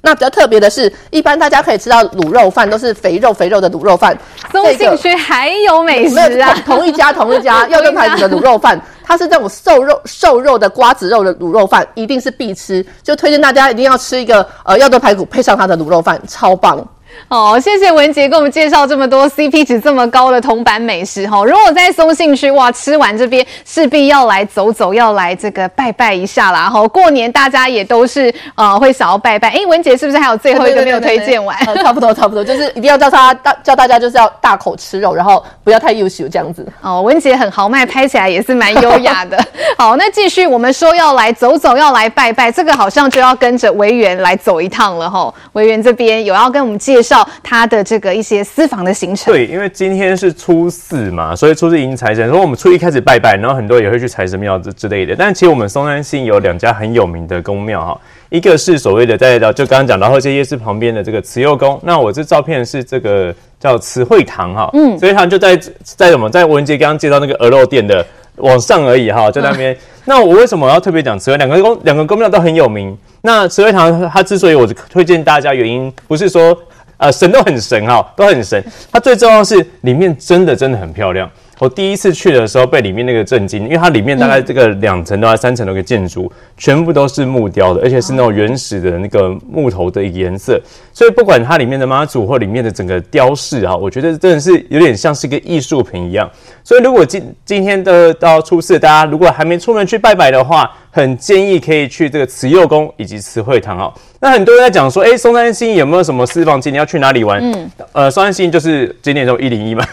[0.00, 4.16] 那比较特别的是，一般大家可以吃到卤肉饭都是肥肉肥肉的卤肉饭。
[4.52, 6.54] 松信区还有美食啊？
[6.64, 16.78] 同一家同一家药炖排骨的卤肉饭，它是这种瘦肉瘦肉的瓜子肉的卤肉饭，一定是必吃，就推荐大家一定要吃一个呃药炖排骨配上它的卤肉饭，超棒。
[17.28, 21.44] 哦，谢谢文杰给我们介绍这么多 CP 值这么高的铜板美食哈。
[21.44, 26.86] 如果在松信区哇，吃完这边势必要来走走，要来这个拜拜一下啦哈。
[26.88, 29.50] 过年大家也都是呃会想要拜拜。
[29.50, 31.56] 哎，文杰是不是还有最后一个没有推荐完？
[31.82, 36.66] 差不多差不多，就是一定要叫他大叫大家就是要大口吃肉，然后不要太优秀这样子。
[36.80, 39.38] 哦，文杰很豪迈，拍起来也是蛮优雅的。
[39.76, 45.32] 好，那继续我们说要来走走，要来拜拜，这个好像就要跟着维园来走一趟了哈。
[45.52, 47.08] 维园这边有要跟我们介绍。
[47.08, 49.32] 绍他的这个一些私房的行程。
[49.32, 52.28] 对，因为今天是初四嘛，所以初四迎财神。
[52.28, 55.16] 所以我们初一开始拜拜，然后很多人也会去财神庙之之类的。
[55.16, 61.80] 但其实我们松山信有两家很有名的宫庙哈，一个是所谓的在就刚刚讲到后街夜市旁边的这个慈幼宫。
[61.82, 68.04] 那我这照片是这个叫慈惠堂哈，嗯，慈惠堂就在在什么在文杰刚刚介绍那个鹅肉店的
[68.36, 69.72] 往上而已哈，就在那边。
[69.72, 71.38] 嗯、 那我为什么要特别讲慈惠？
[71.38, 72.94] 两个宫两个宫庙都很有名。
[73.22, 76.54] 那慈惠堂它之所以我推荐大家，原因不是说。
[76.98, 78.62] 呃，神都很神哈，都很神。
[78.92, 81.30] 它最重要是里面真的真的很漂亮。
[81.60, 90.60] 我第一次去的时候被里面那个震惊，因为它里面大概这个两层到三层的一个建筑，全部都是木雕的，而且是那种原始的那个木头的颜色。
[90.92, 96.30] 所以不管它里面的妈祖或里面的整个雕饰啊，我觉得真的是有点像是一个艺术品一样。
[96.62, 103.92] 所以如果今今天的到初四，大家如果还没出门去拜拜的话，很建议可以去这个慈幼宫以及慈惠堂哦。
[104.20, 107.40] 那很多人在讲说，哎、欸，松山新有没有什么私房景点要去哪里玩？
[107.40, 109.86] 嗯，呃，松山新就是景点都一零一嘛，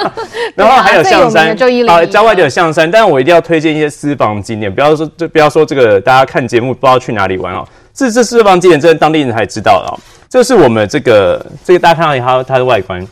[0.54, 1.56] 然后还有象山，
[1.88, 7.66] 好，郊外就有象山，但是我一定要推荐一些私房景点，不要说就不要说这个大家看节目不知道去哪里玩哦。
[7.94, 9.96] 这这私房景点真的当地人才知道哦。
[10.28, 13.06] 这是我们这个这个大家看到它它的外观，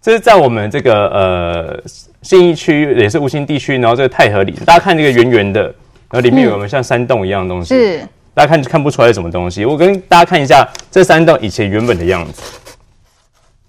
[0.00, 1.82] 这是在我们这个呃
[2.22, 5.74] 信义区也是无兴地区，然后这个太和里，大家看这个圆圆的。
[6.12, 7.74] 然后里面有没有像山洞一样的东西？
[7.74, 8.00] 是，
[8.34, 9.64] 大家看看不出来是什么东西。
[9.64, 12.42] 我跟大家看一下这山洞以前原本的样子。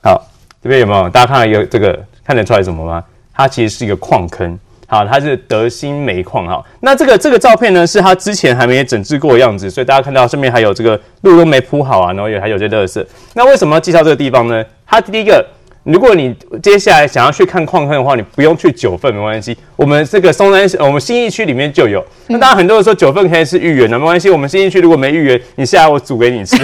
[0.03, 0.21] 好，
[0.61, 1.09] 这边有没有？
[1.09, 3.01] 大家看到一个这个看得出来什么吗？
[3.33, 4.59] 它其实是一个矿坑。
[4.87, 6.45] 好，它是德兴煤矿。
[6.45, 13.05] 哈，那这个这个照片呢，是它之前还没整治过的样子，所以大家看到上面还有这个路都没铺好啊，然后也还有些垃圾。
[13.33, 14.61] 那为什么要介绍这个地方呢？
[14.85, 15.45] 它第一个。
[15.83, 19.57] 如果你接下来想要去看矿坑的话，你不用去九份没关系。
[19.75, 22.03] 我们这个松山，我们新义区里面就有。
[22.27, 24.29] 那当然很多人说九份可以是芋圆的，没关系。
[24.29, 26.55] 我们新义区如果没芋圆，你下来我煮给你吃。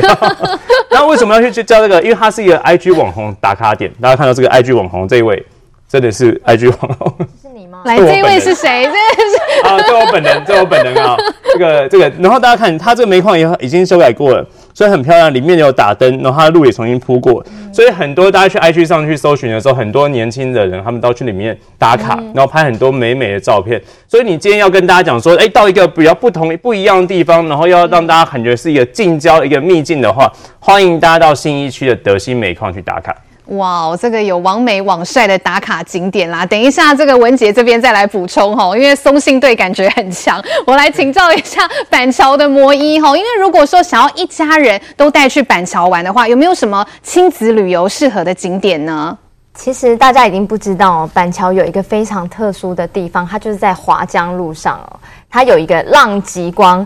[0.92, 2.02] 那为什么要去去叫这个？
[2.02, 3.92] 因为它是一个 IG 网红打卡点。
[4.02, 5.46] 大家看到这个 IG 网红这一位，
[5.90, 7.14] 真的是 IG 网红。
[7.42, 7.82] 是你吗？
[7.86, 8.86] 来，这一位是谁？
[8.86, 11.18] 这是 啊，这我本人，这我本人啊。
[11.52, 14.48] 这个这个，然后大家看，它这个煤矿也已经修改过了。
[14.80, 17.46] 所以很漂亮，里面有打灯，然后它的路也重新铺过。
[17.74, 23.82] 所以很多大家去 IG 上去搜寻的时候，很多年轻的人他们都去里面打卡，然后拍很多美美的照片。
[24.08, 33.14] 所以你今天要跟大家讲说，哎，到一个比较不同不一样的地方，然后要让大家感觉是一个近郊一个秘境的话，欢迎大家到信义区的德兴煤矿去打卡。
[33.50, 36.45] 哇，这个有网美网帅的打卡景点啦！
[36.45, 43.18] 等一下，这个文杰这边再来补充哈，因为松信队感觉很强，我来请教一下板桥的魔医哈。
[43.18, 49.18] 因为如果说想要一家人都带去板桥玩的话，有没有什么亲子旅游适合的景点呢？
[49.56, 56.86] 其实大家已经不知道，板桥有一个非常特殊的地方，它就是在华江路上哦，它有一个浪极光，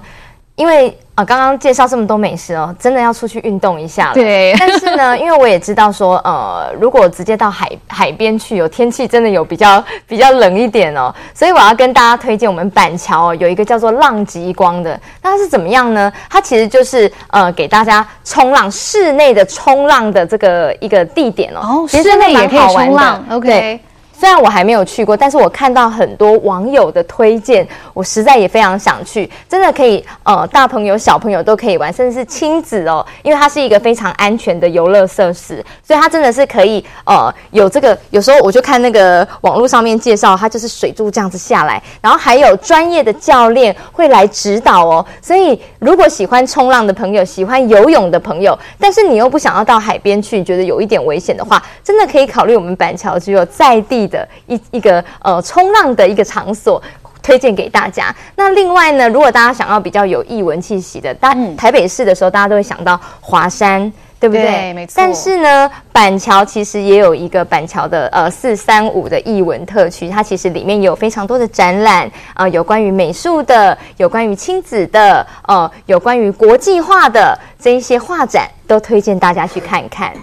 [0.56, 0.98] 因为。
[1.16, 4.16] 啊，刚刚介绍这么多美食哦，真的要出去运动一下了。
[4.16, 16.12] 对， 但是呢，因为我也知道说，呃，如果直接到海海边去，有天气真的有比较比较冷一点哦，所以我要跟大家推荐我们板桥哦，有一个叫做浪极光的，那它是怎么样呢？
[16.28, 21.60] 它其实就是呃，给大家冲浪室内的冲浪的这个一个地点哦。
[21.62, 23.80] 哦，室内也可以冲浪，OK。
[24.24, 29.30] 虽然我还没有去过，但是我看到很多网友的推荐，我实在也非常想去。
[29.50, 37.98] 真的可以，呃，大朋友小朋友都可以玩，甚至是亲子哦，因为它是一个非常安全的游乐设施，所以它真的是可以，呃，有这个。
[38.12, 45.06] 有时候我就看那个网络上面介绍，它就是水柱这样子下来，然后还有专业的教练会来指导哦。
[45.22, 56.82] 所以如果喜欢冲浪的朋友，喜欢游泳的朋友，但是你又不想要到海边去，觉得有一点危险的话，真的可以考虑我们板桥只有在地的一一个呃冲浪的一个场所，
[57.24, 58.14] 推荐给大家。
[58.36, 64.44] 那另外呢，如果大家想要比较有艺文气息的，大台北市的时候，大家都会想到华山，对不对？
[64.44, 64.94] 对，没错。
[64.98, 80.14] 但是呢，板桥其实也有一个板桥的呃四三五的艺文特区，它其实里面有非常多的展览，呃，有关于美术的，有关于亲子的，呃，有关于国际化的这一些画展，都推荐大家去看看。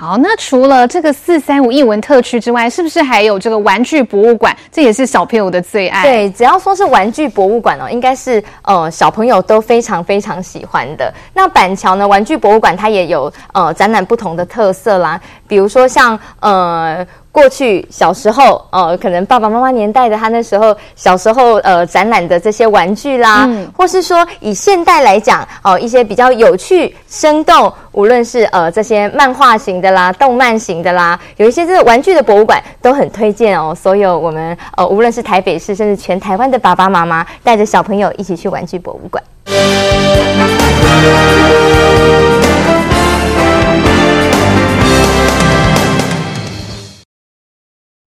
[0.00, 4.56] 好，那除了这个四三五艺文特区之外，是不是还有这个玩具博物馆？
[4.70, 6.04] 这也是小朋友的最爱。
[6.04, 11.12] 对，只要说是玩具博物馆哦，应该是呃小朋友都非常非常喜欢的。
[11.34, 17.04] 那板桥呢，玩具博物馆它也有呃展览不同的特色啦，比如说像呃。
[17.30, 33.74] 过去小时候，呃，可能爸爸妈妈年代的他那时候小时候，呃，展览的这些玩具啦，嗯、或是说以现代来讲，哦、呃，一些比较有趣、生动，无论是呃这些漫画型的啦、动漫型的啦，有一些这个玩具的博物馆都很推荐哦。
[33.74, 39.22] 所有我们呃，无论是台北市，甚至全台湾的爸爸妈妈，带着小朋友一起去玩具博物馆。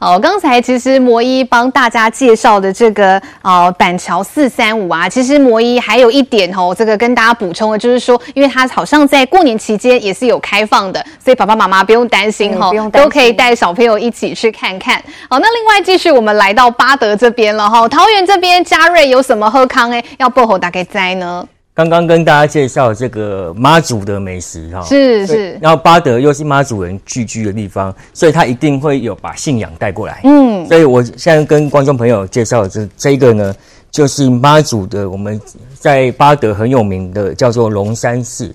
[0.04, 14.96] 好，刚才其实魔一帮大家介绍的这个呃板桥四三五啊，其实魔一还有一点哦，这个跟大家补充的，就是说，因为它好像在过年期间也是有开放的，所以爸爸妈妈不用担心哈，都可以带小朋友一起去看看。
[15.30, 21.48] 好，那另外继续我们来到巴德这边了哈，桃园这边嘉瑞有什么喝康哎，要薄荷大概在呢？
[21.90, 30.22] 刚刚跟大家介绍这个妈祖的美食哈，是是，然后巴德又是妈祖人聚居的地方，所以他一定会有把信仰带过来。
[30.24, 33.56] 嗯，所以我现在跟观众朋友介绍的这这个呢，
[33.90, 35.40] 就是妈祖的，我们
[35.74, 38.54] 在巴德很有名的叫做龙山寺。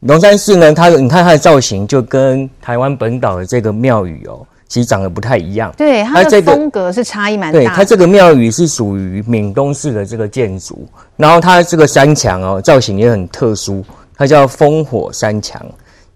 [0.00, 4.46] 龙山寺呢，它你看它的造型就跟台湾本岛的这个庙宇哦。
[4.70, 7.64] 其实长得不太一样，对，它的风格是差异蛮大的。
[7.64, 13.84] 对，它这个庙宇是属于闽东式的这个建筑，然后它这个山墙哦，造型也很特殊，
[14.16, 15.60] 它叫烽火山墙，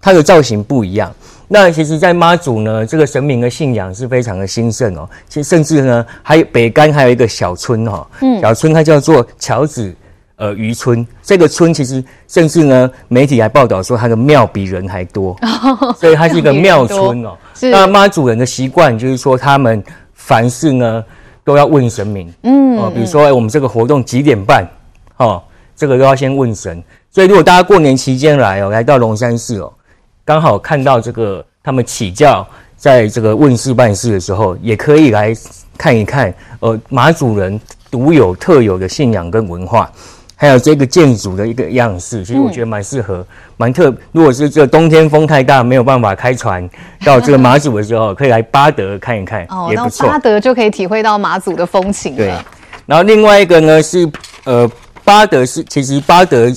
[0.01, 1.13] 它的造型不一样。
[1.49, 5.09] 那其实，在妈祖呢，这个神明的信仰是非常的兴盛哦。
[5.29, 9.93] 其实，甚至呢，还有北竿还有一个小村哈，嗯，小村它叫做桥子
[10.37, 15.37] 呃渔村，这个村其实甚至呢，媒体还报道说它的庙比人还多，
[15.99, 17.37] 所以它是一个 庙村哦。
[17.55, 19.83] 是那妈祖人的习惯就是说，他们
[20.13, 21.05] 凡事呢
[21.45, 24.69] 都要问神明，嗯，哦，比如说，哎，我们这个活动几点办？
[25.19, 25.41] 哦，
[25.77, 26.83] 这个都要先问神。
[27.11, 29.73] 所以，如果大家过年期间来哦，来到龙山寺哦，
[30.25, 32.45] 刚好看到这个他们起教
[32.77, 35.33] 在这个问事办事的时候，也可以来
[35.79, 39.89] 看一看，呃，妈祖人独有特有的信仰跟文化。
[40.37, 43.25] 还有这个建筑的一个样式，其实我觉得蛮适合，
[43.57, 43.95] 蛮特。
[44.11, 46.69] 如果是这个冬天风太大，没有办法开船
[47.05, 50.09] 到这个马祖的时候，可以来巴德看一看，哦，也不错。
[50.09, 52.19] 八德就可以体会到马祖的风情了。
[52.19, 52.35] 对。
[52.85, 54.11] 然后另外一个呢是，
[54.45, 54.69] 呃，
[55.05, 56.53] 巴德是其实巴德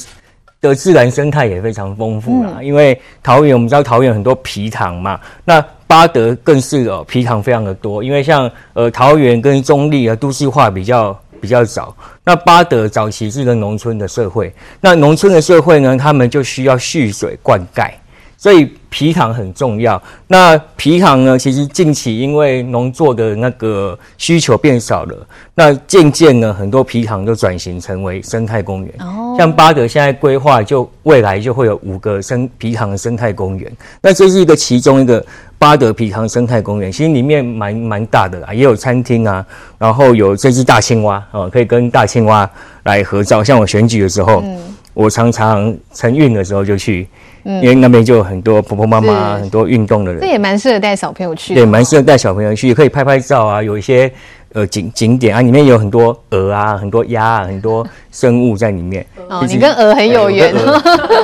[0.59, 11.17] 的自然生态也非常丰富啦，嗯、因为桃园我们知道桃园很多皮塘嘛，那巴德更是哦皮塘非常的多，因为像呃桃园跟中立啊都市化比较。
[11.41, 17.89] 比较早，那巴德早期是个农村的社会，那农村的社会呢，他们就需要蓄水灌溉，
[18.38, 20.01] 所以埤塘很重要。
[20.27, 28.93] 那皮塘呢，其实近期因为农作的那个需求变少了，那渐渐呢，很多皮塘都转型成为生态公园。
[28.99, 33.71] 哦，像巴德现在规划，就未来就会有五个生皮塘的生态公园。
[34.01, 35.23] 那这是一个其中一个。
[35.59, 39.43] 巴德皮塘生态公园其实里面蛮蛮大的啦，也有餐厅啊，
[39.79, 42.47] 然后有这只大青蛙哦，可以跟大青蛙
[42.83, 43.43] 来合照。
[43.43, 44.55] 像我选举的时候，嗯、
[44.93, 47.07] 我常常晨运的时候就去，
[47.49, 51.55] 嗯、因为那边就有很多婆婆妈妈，很多运动的人，这也蛮适合带小朋友去。
[51.55, 53.63] 对，蛮适合带小朋友去，可以拍拍照啊。
[53.63, 54.11] 有一些
[54.53, 59.05] 呃景景点啊，里面有很多鹅啊，很多鸭啊，很多生物在里面。
[59.47, 60.53] 你跟鹅很有缘，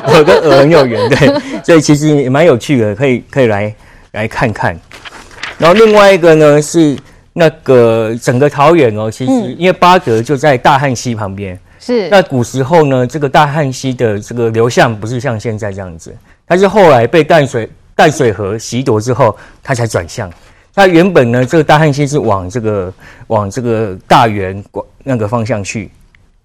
[0.07, 3.74] 我跟鹅很有缘，对，所以其实也蛮有趣的，可以可以来。
[4.13, 4.80] 来看看，
[5.57, 6.95] 然后另外一个呢是
[7.34, 12.10] 那个整个桃园哦，其实因为巴德就在大汉溪旁边，是、嗯。
[12.10, 16.16] 那古时候呢，这个大汉溪的这个流向不是像现在这样子，
[16.48, 20.32] 它是后来被淡水淡水河袭夺之后，它才转向。
[20.74, 22.94] 它原本呢，这个大汉溪是往这个
[23.28, 24.64] 往这个大园
[25.04, 25.92] 那个方向去，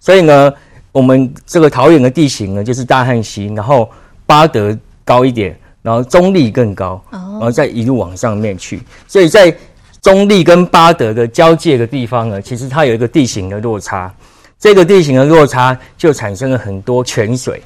[0.01, 0.53] 所以呢，
[0.91, 3.89] 我们这个桃园的地形呢，就是大汉溪，然后
[4.26, 5.57] 巴德高一点。
[5.80, 9.57] 然后中立更高，然后再一路往上面去，所以在
[10.03, 14.12] 中立跟巴德的交界的地方呢，其实它有一个地形的落差，
[14.59, 17.62] 这个地形的落差就产生了很多泉水，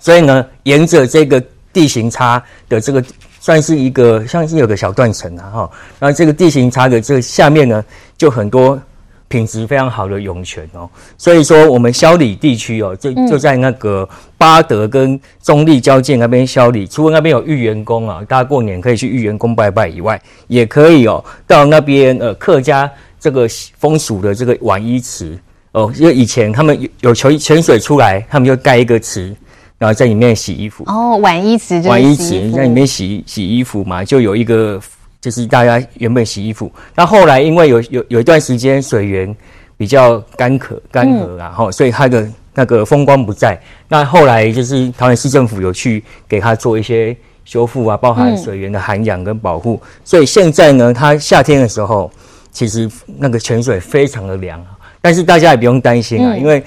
[0.00, 1.42] 所以呢，沿着这个
[1.72, 3.04] 地形差的这个
[3.40, 7.84] 算是一个像是有个小断层啊哈，然后这个地形差的这个下面呢，
[8.16, 8.80] 就很多。
[9.32, 22.90] 品质非常好的涌泉哦，所以说我们霄里地区哦，就就在那个巴德跟中立交界那边霄里，除了那边有玉元宫啊，大家过年可以去玉元宫拜拜以外，也可以哦到那边呃客家
[23.20, 23.48] 这个
[23.78, 25.38] 风俗的这个碗衣池
[25.72, 29.34] 哦，因为以前他们有有泉泉水出来，他们就盖一个池，
[29.78, 34.80] 然后在里面洗衣服哦，碗衣池碗衣池在里面洗洗衣服嘛，就有一个。
[35.22, 39.36] 就是大家原本洗衣服，那后来因为有有有一段时间水源
[39.76, 43.60] 比较干渴干涸，然后所以它的那个风光不在。
[43.86, 47.14] 那后来就是桃园市政府有去给它做一些
[47.44, 49.78] 修复啊，包含水源的涵养跟保护。
[50.06, 52.10] 所以现在呢，它夏天的时候
[52.50, 54.58] 其实那个泉水非常的凉，
[55.00, 56.62] 但是大家也不用担心啊，因为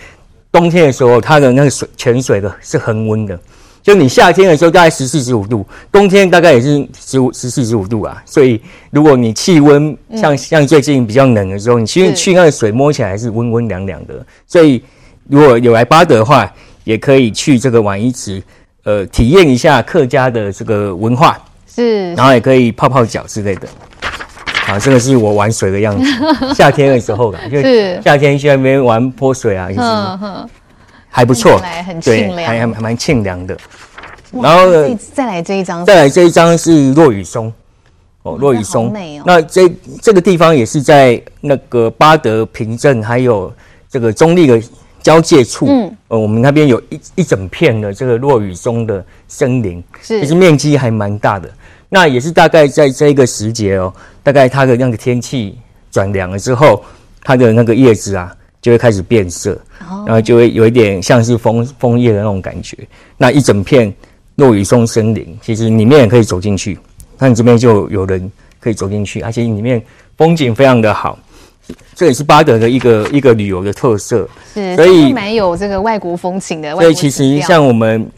[0.51, 3.39] 冬天的时候它的那个水泉水的是恒温的。
[3.81, 8.23] 就你夏天的时候大概十四十五度，冬天大概也是十五十四十五度啊。
[8.25, 8.61] 所以
[8.91, 14.25] 如果你气温像像最近比较冷的时候，你其实去那个水摸起来还是温温凉凉的。
[14.47, 14.81] 所以
[15.27, 16.49] 如果有来巴德的话，
[16.85, 18.41] 也可以去这个碗一池，
[18.83, 23.67] 呃，体验一下客家的这个文化，是，然后也可以泡泡脚之类的。
[24.67, 26.11] 啊，这个是我玩水的样子，
[26.55, 30.49] 夏天的时候啦，就是夏天去那边玩泼水啊，就是。
[31.15, 33.55] 还不错，很清凉，对，还还还蛮清凉的。
[34.31, 37.53] 然后呢，再来这一张，再来这一张是落雨松
[38.23, 38.87] 哦，落雨松。
[38.87, 39.23] 哦。
[39.23, 43.53] 那这这个地方也是在那个巴德平镇还有
[43.87, 44.59] 这个中立的
[45.03, 51.47] 交界处，嗯，呃，我们那边有一一整片的这个落雨松的森林，是，其实面积还蛮大的。
[51.93, 55.55] 那也是大概在这一个时节哦，大概它的那个天气
[55.91, 56.83] 转凉了之后，
[57.21, 59.51] 它的那个叶子啊就会开始变色，
[59.87, 62.75] 哦、然后就会有一点像是枫枫叶的那种感觉。
[63.15, 63.93] 那一整片
[64.37, 66.79] 落羽松森林，其实里面也可以走进去，
[67.19, 69.79] 那你这边就有人可以走进去，而且里面
[70.17, 71.19] 风景非常的好。
[71.93, 76.73] 这也是巴德的一个一个旅游的特色，是，所以蛮有这个外国风情的。
[76.73, 78.09] 所以其实像我们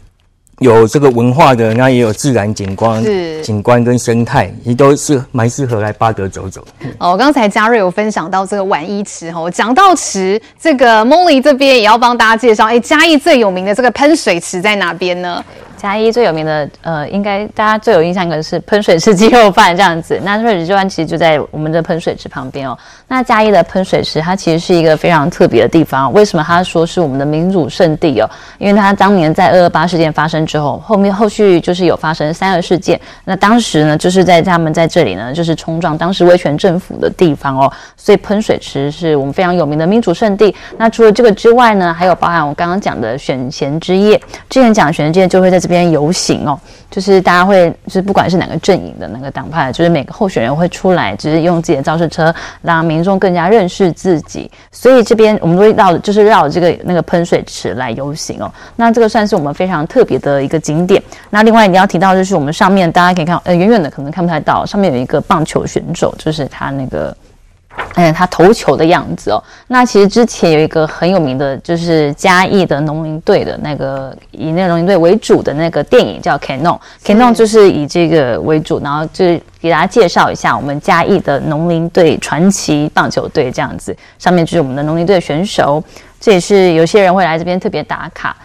[0.60, 6.66] 有这个文化的，那也有自然景观、是景观跟生态，也都是蛮适合来巴德走走。
[6.98, 15.44] 哦，刚才嘉瑞有分享到这个晚衣池哦，讲到池，这个 Molly 这边也要帮大家介绍，哎，嘉义最有名的这个喷水池在哪边呢？
[15.76, 20.18] 嘉义最有名的，呃，应该大家最有印象可能是喷水池鸡肉饭这样子。
[20.24, 22.76] 那喷水池鸡肉饭其实就在我们的喷水池旁边哦。
[23.08, 26.12] 那嘉义的喷水池，它其实是一个非常特别的地方。
[26.12, 28.28] 为什么他说是我们的民主圣地哦？
[28.58, 33.00] 因为它当年在二二八事件发生之后，后面后续就是有发生三二事件。
[33.24, 37.70] 那当时呢，就是在他们在这里呢，就是冲撞当时威权政府的地方哦。
[37.96, 40.54] 所以喷水池是我们非常有名的民主圣地。
[40.78, 44.20] 那除了这个之外呢，还有包含我刚刚讲的选贤之夜。
[44.48, 46.56] 之前讲的选贤之夜就会在这边游行哦，
[46.88, 54.48] 就是大家会，就是不管是哪个阵营的哪个党派，就是每个候选人会出来，就是用自己的造势车，让民众更加认识自己。
[54.70, 58.48] 所以这边我们都会绕，就是绕这个那个喷水池来游行哦。
[58.76, 61.02] 那这个算是我们非常特别的一个景点。
[61.30, 67.12] 那另外你要提到就是我们上面大家可以看，呃，远远的可能看不太到，上面有一个棒球选手，就是他那个。
[67.94, 69.42] 嗯，他投球的样子哦。
[69.68, 83.96] 那其实之前有一个很有名的，就是嘉义的农林队的那个以那个农林队为主的那个电影叫《Canon》，Canon 就是以这个为主，然后就是给大家介绍一下我们嘉义的农林队传奇棒球队这样子。
[84.18, 85.82] 上面就是我们的农林队选手，
[86.20, 88.36] 这也是有些人会来这边特别打卡。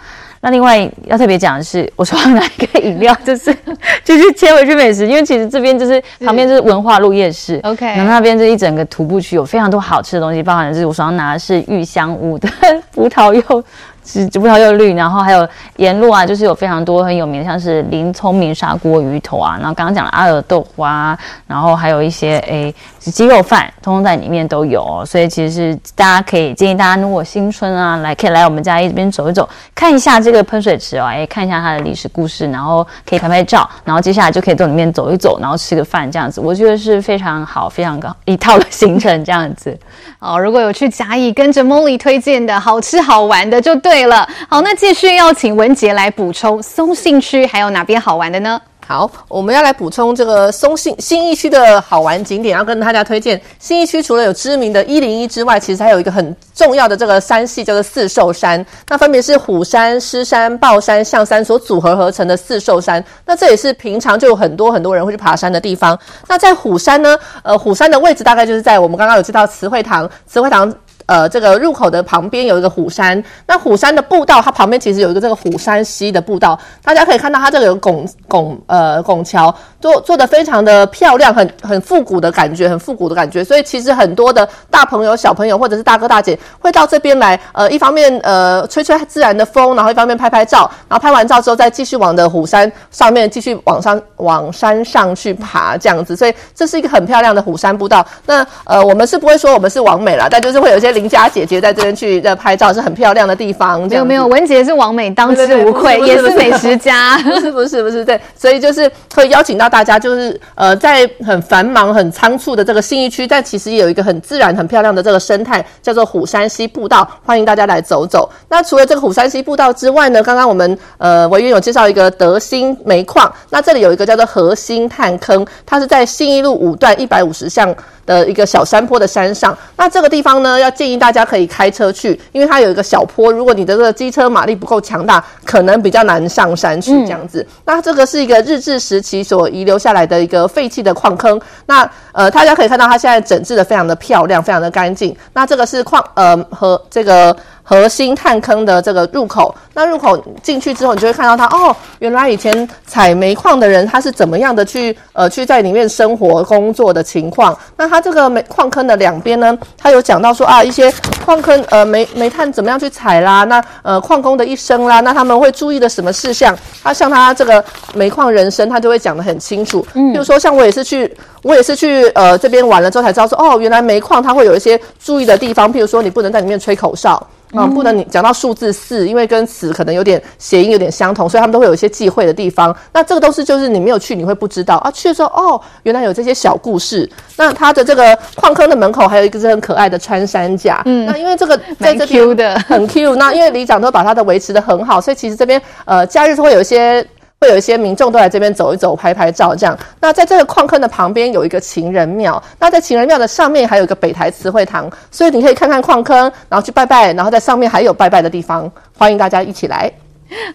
[0.41, 3.55] 那另外要特别讲的是，我手上拿一个饮料，就是
[4.03, 12.49] 就是切回去美食，因为其实这边就是旁边就是文化路夜市，OK，然后那边这一整个徒步区有非常多好吃的东西，包含的是我手上拿的是玉香屋的
[12.91, 13.63] 葡萄柚。
[14.05, 15.47] 是葡萄柚绿，然后还有
[15.77, 25.05] 沿路啊，就是有非常多很有名的，像是林聪明砂锅鱼头啊，然后刚刚讲的阿尔豆花，然后还有一些诶鸡肉饭，通通在里面都有哦。
[25.05, 39.77] 所以其实是大家可以建议大家，如果新春啊来，可以来我们嘉义这边走一走，看一下这个喷水池哦，诶，看一下它的历史故事，然后可以拍拍照，然后接下来就可以到里面走一走，然后吃个饭这样子，我觉得是非常好，非常高一套的行程这样子。
[40.17, 43.91] 哦，如果有去嘉义跟着 Molly 推荐的好吃好玩的就对。
[44.01, 48.59] 对了，好，那继续要请文杰来补充松信区还有哪边好玩的呢？
[48.83, 53.39] 好，我们要来补充这个松信新义区的好玩景点，要跟大家推荐。
[53.59, 58.65] 新义区除了有知名的一零一之外，其实还有一个很重要的这个山系，叫做四兽山。
[58.89, 63.05] 那分别是虎山、狮山、豹山、象山所组合合成的四兽山。
[63.23, 65.97] 那这也是平常就有很多很多人会去爬山的地方。
[66.27, 70.73] 那在虎山呢，呃，虎山的位置大概就是在我们刚刚有知道慈惠堂，慈惠堂。
[71.11, 83.43] 呃，这个入口的旁边有一个虎山，那虎山的步道，它旁边其实有一个这个虎山溪的步道，大家可以看到它这个有拱拱呃拱桥，做做的非常的漂亮，很很复古的感觉，很复古的感觉。
[83.43, 96.15] 所以其实很多的大朋友、小朋友或者是大哥大姐会到这边来，呃，一方面呃吹吹自然的风，然后一方面拍拍照，然后拍完照之后再继续往的虎山上面继续往上往山上去爬这样子。
[96.15, 98.07] 所以这是一个很漂亮的虎山步道。
[98.25, 101.00] 那呃我们是不会说我们是网美啦，但就是会有一些。
[101.01, 103.87] 邻家姐姐在这边去在拍照，是很漂亮的地方。
[103.87, 107.17] 没有没有，文杰是王美，当之无愧，也是美食家。
[107.25, 118.29] 不是不是不是，对，所以就是会邀请到大家，就是呃，在很繁忙、很仓促的这个信义区，但其实也有一个很自然、很漂亮的这个生态，叫做虎山溪步道，欢迎大家来走走。
[118.47, 127.73] 那除了这个虎山溪步道之外呢，刚刚我们呃委员有介绍一个德兴煤矿，那这里有一个叫做核心探坑，它是在信义路五段一百五十巷
[128.05, 129.57] 的一个小山坡的山上。
[129.75, 137.41] 那这个地方呢，要建议大家可以开车去，因为它有一个小坡，如果你的这个机车马力不够强大，可能比较难上山去这样子。
[137.41, 141.39] 嗯、那这个是一个日治时期所遗留下来的一个废弃的矿坑。
[141.65, 145.15] 那呃，大家可以看到它现在整治的非常的漂亮，非常的干净。
[145.33, 147.35] 那这个是矿呃和这个。
[147.63, 157.57] 核心探坑的这个入口，那入口进去之后，你就会看到它哦，原来以前采煤矿的人他是怎么样的去呃去在里面生活工作的情况。
[157.77, 160.91] 那它这个煤矿坑的两边呢，它有讲到说啊，一些
[161.23, 166.57] 矿坑呃煤煤炭怎么样去采啦，那呃矿工的一生啦，那他们会注意的什么事项？
[166.83, 169.85] 他像他这个煤矿人生，他就会讲得很清楚。
[169.93, 177.25] 嗯，比如说像我也是去，我也是去呃这边玩了之后才知道说，哦，原来煤矿它会有一些注意的地方，譬如说你不能在里面吹口哨。
[177.53, 182.75] 嗯，不能你讲到数字四，因为跟词可能有点谐音有点相同，所以他们都会有一些忌讳的地方。
[182.93, 187.09] 那这个都是就是你没有去你会不知道啊，去的时候哦，原来有这些小故事。
[187.35, 197.05] 那它的这个矿坑的门口还有一个是很可爱的穿山甲，嗯，那因为这个在这边的很 Q，那因为里长都把它的维持的很好，所以其实这边呃假日会有一些。
[197.41, 199.75] 会有一些民众都来这边走一走、拍拍照，这样。
[199.99, 206.15] 那在这个矿坑的旁边有一个情人庙，那在情人庙的上面还有一个北台慈惠堂，所以你可以看看矿坑，
[206.47, 209.91] 然后去拜拜，然后在上面还有拜拜的地方，欢迎大家一起来。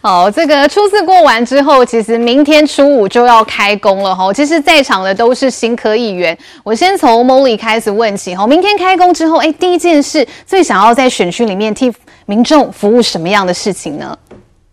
[0.00, 4.32] 好，这个初四过完之后，其实明天初五就要开工了哈。
[4.32, 8.46] 其实，在场的都是新科议员，我先从 Molly 开始问起哈。
[8.46, 11.92] 明天开工之后，哎，第一件事最想要在选区里面替
[12.26, 14.16] 民众服务什么样的事情呢？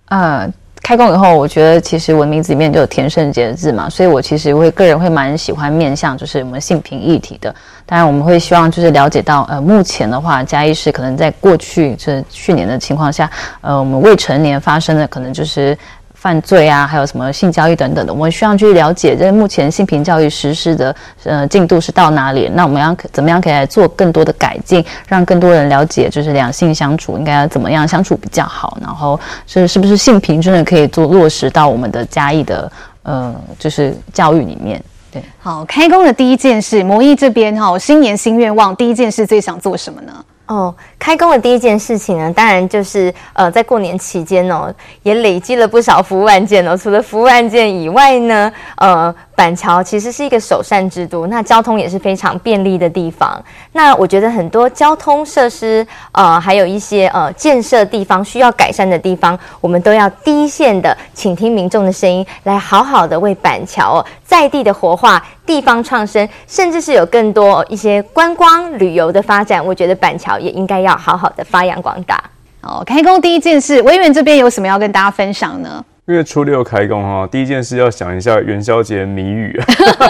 [0.09, 0.53] 呃。
[0.83, 7.55] 开工以后，我觉得其实我名字里面就有田圣杰的字嘛，所以我其实会个人会蛮喜欢面向就是我们性平议题的。
[7.85, 13.31] 当然，我们会希望就是了解到，呃，目前的话，嘉义市可能在过去这去年的情况下，
[13.61, 15.75] 呃，我们未成年发生的可能就是。
[16.23, 20.95] 犯罪啊，还有什么性交易等等的，我们需要去了解，这目前性平教育实施的
[21.25, 22.49] 呃进度是到哪里？
[22.53, 28.77] 那我们要怎么样可以来做更多的改进，让更多人了解，就是两性相处应该要怎么样相处比较好？
[28.79, 32.71] 然后是是不是性平真的可以做落实到我们的嘉义的
[33.01, 34.81] 呃就是教育里面？
[35.11, 40.13] 对，好，开工的第一件事，模拟这边哈，新年新愿望，第一件事最想做什么呢？
[40.45, 46.77] 哦，开工的第一件事情呢，当然就是呃，在过年期间哦，也累积了不少服务案件哦。
[46.77, 49.13] 除了服务案件以外呢，呃。
[49.35, 53.43] 板桥其实是一个首善之都，那交通也是非常便利的地方。
[53.71, 69.65] 那我觉得很多交通设施，呃，还有一些呃建设地方需要改善的地方，我们都要第一线的倾听民众的声音，来好好的为板桥哦在地的活化、地方创生，甚至是有更多一些观光旅游的发展。
[69.65, 72.23] 我觉得板桥也应该要好好的发扬光大。
[72.61, 75.83] 哦，开工第一件事，委员这边有什么要跟大家分享呢？
[76.05, 79.57] 因为初六开工哈，第一件事要想一下元宵节谜语。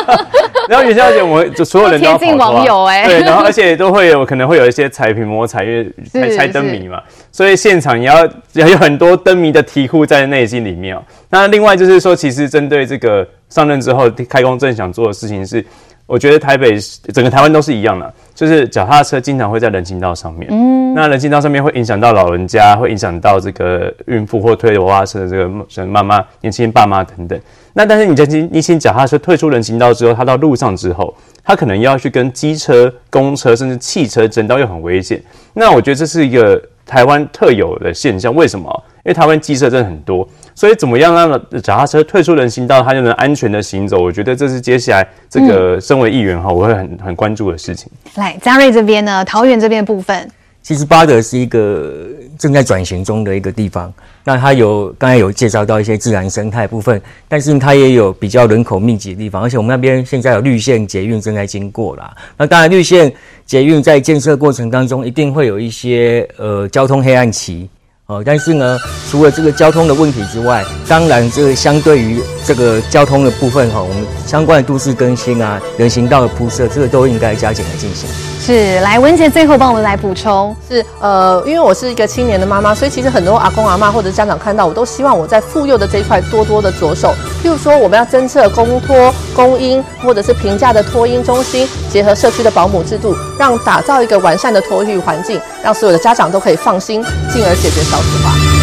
[0.69, 8.23] 然后元宵节，我们就所有人都要贴近网友哎，对，然后而且都会有可能会有一些彩屏摸彩，因为猜猜灯谜嘛，所以现场也要
[8.53, 10.97] 也有很多灯谜的题库在内心里面。
[11.29, 15.65] 那另外就是说，其实针对这个上任之后开工正想做的事情是。
[16.05, 16.77] 我觉得台北
[17.13, 20.47] 整个台湾都是一样的，就是脚踏车经常会在人行道上面。
[20.51, 27.39] 嗯，那人行道上面会影响到老人家，会影响到这个孕妇或推着娃娃车的这个妈妈、年轻爸妈等等。
[27.71, 35.23] 那但是你在你骑脚踏车退出人行道之后，它到路上之后，它可能要去跟机车、公车甚至汽车争道，又很危险。
[35.53, 38.35] 那我觉得这是一个台湾特有的现象。
[38.35, 38.83] 为什么？
[39.05, 40.27] 因为台湾机车真的很多。
[40.55, 41.31] 所以怎么样让
[41.61, 43.97] 脚踏车退出人行道，它就能安全的行走？
[44.01, 47.91] 我觉得这是接下来这个身为议员哈，我会很很关注的事情。
[48.15, 50.29] 来，嘉瑞这边呢，桃园这边部分，
[50.61, 53.91] 其实巴德是一个正在转型中的一个地方。
[54.23, 62.15] 那它有刚才有介绍到一些自然生态部分，但是它也有比较人口密集的地方，而且我们那边现在有绿线捷运正在经过啦。
[62.37, 63.11] 那当然，绿线
[63.45, 67.67] 捷运在建设过程当中，一定会有一些呃交通黑暗期。
[68.05, 68.77] 哦，但是呢，
[69.09, 78.09] 除了这个交通的问题之外，当然这个相对于这个交通的部分哈，我们相关的都市更新啊、人行道的铺设，这个都应该加紧来进行。
[78.45, 80.53] 是，来文杰最后帮我们来补充。
[80.67, 87.15] 是，呃，因为我是一个青年的妈妈，所以其实很多阿公阿妈或者家长看到我都希望我在妇幼的这一块多多的着手。
[87.41, 98.62] 譬如说，我们要增设公托、公婴，或者是平价的托婴中心，结合社区的保姆制度，让打造一个完善的托育环境，让所有的家长都可以放心，进而解决少子化。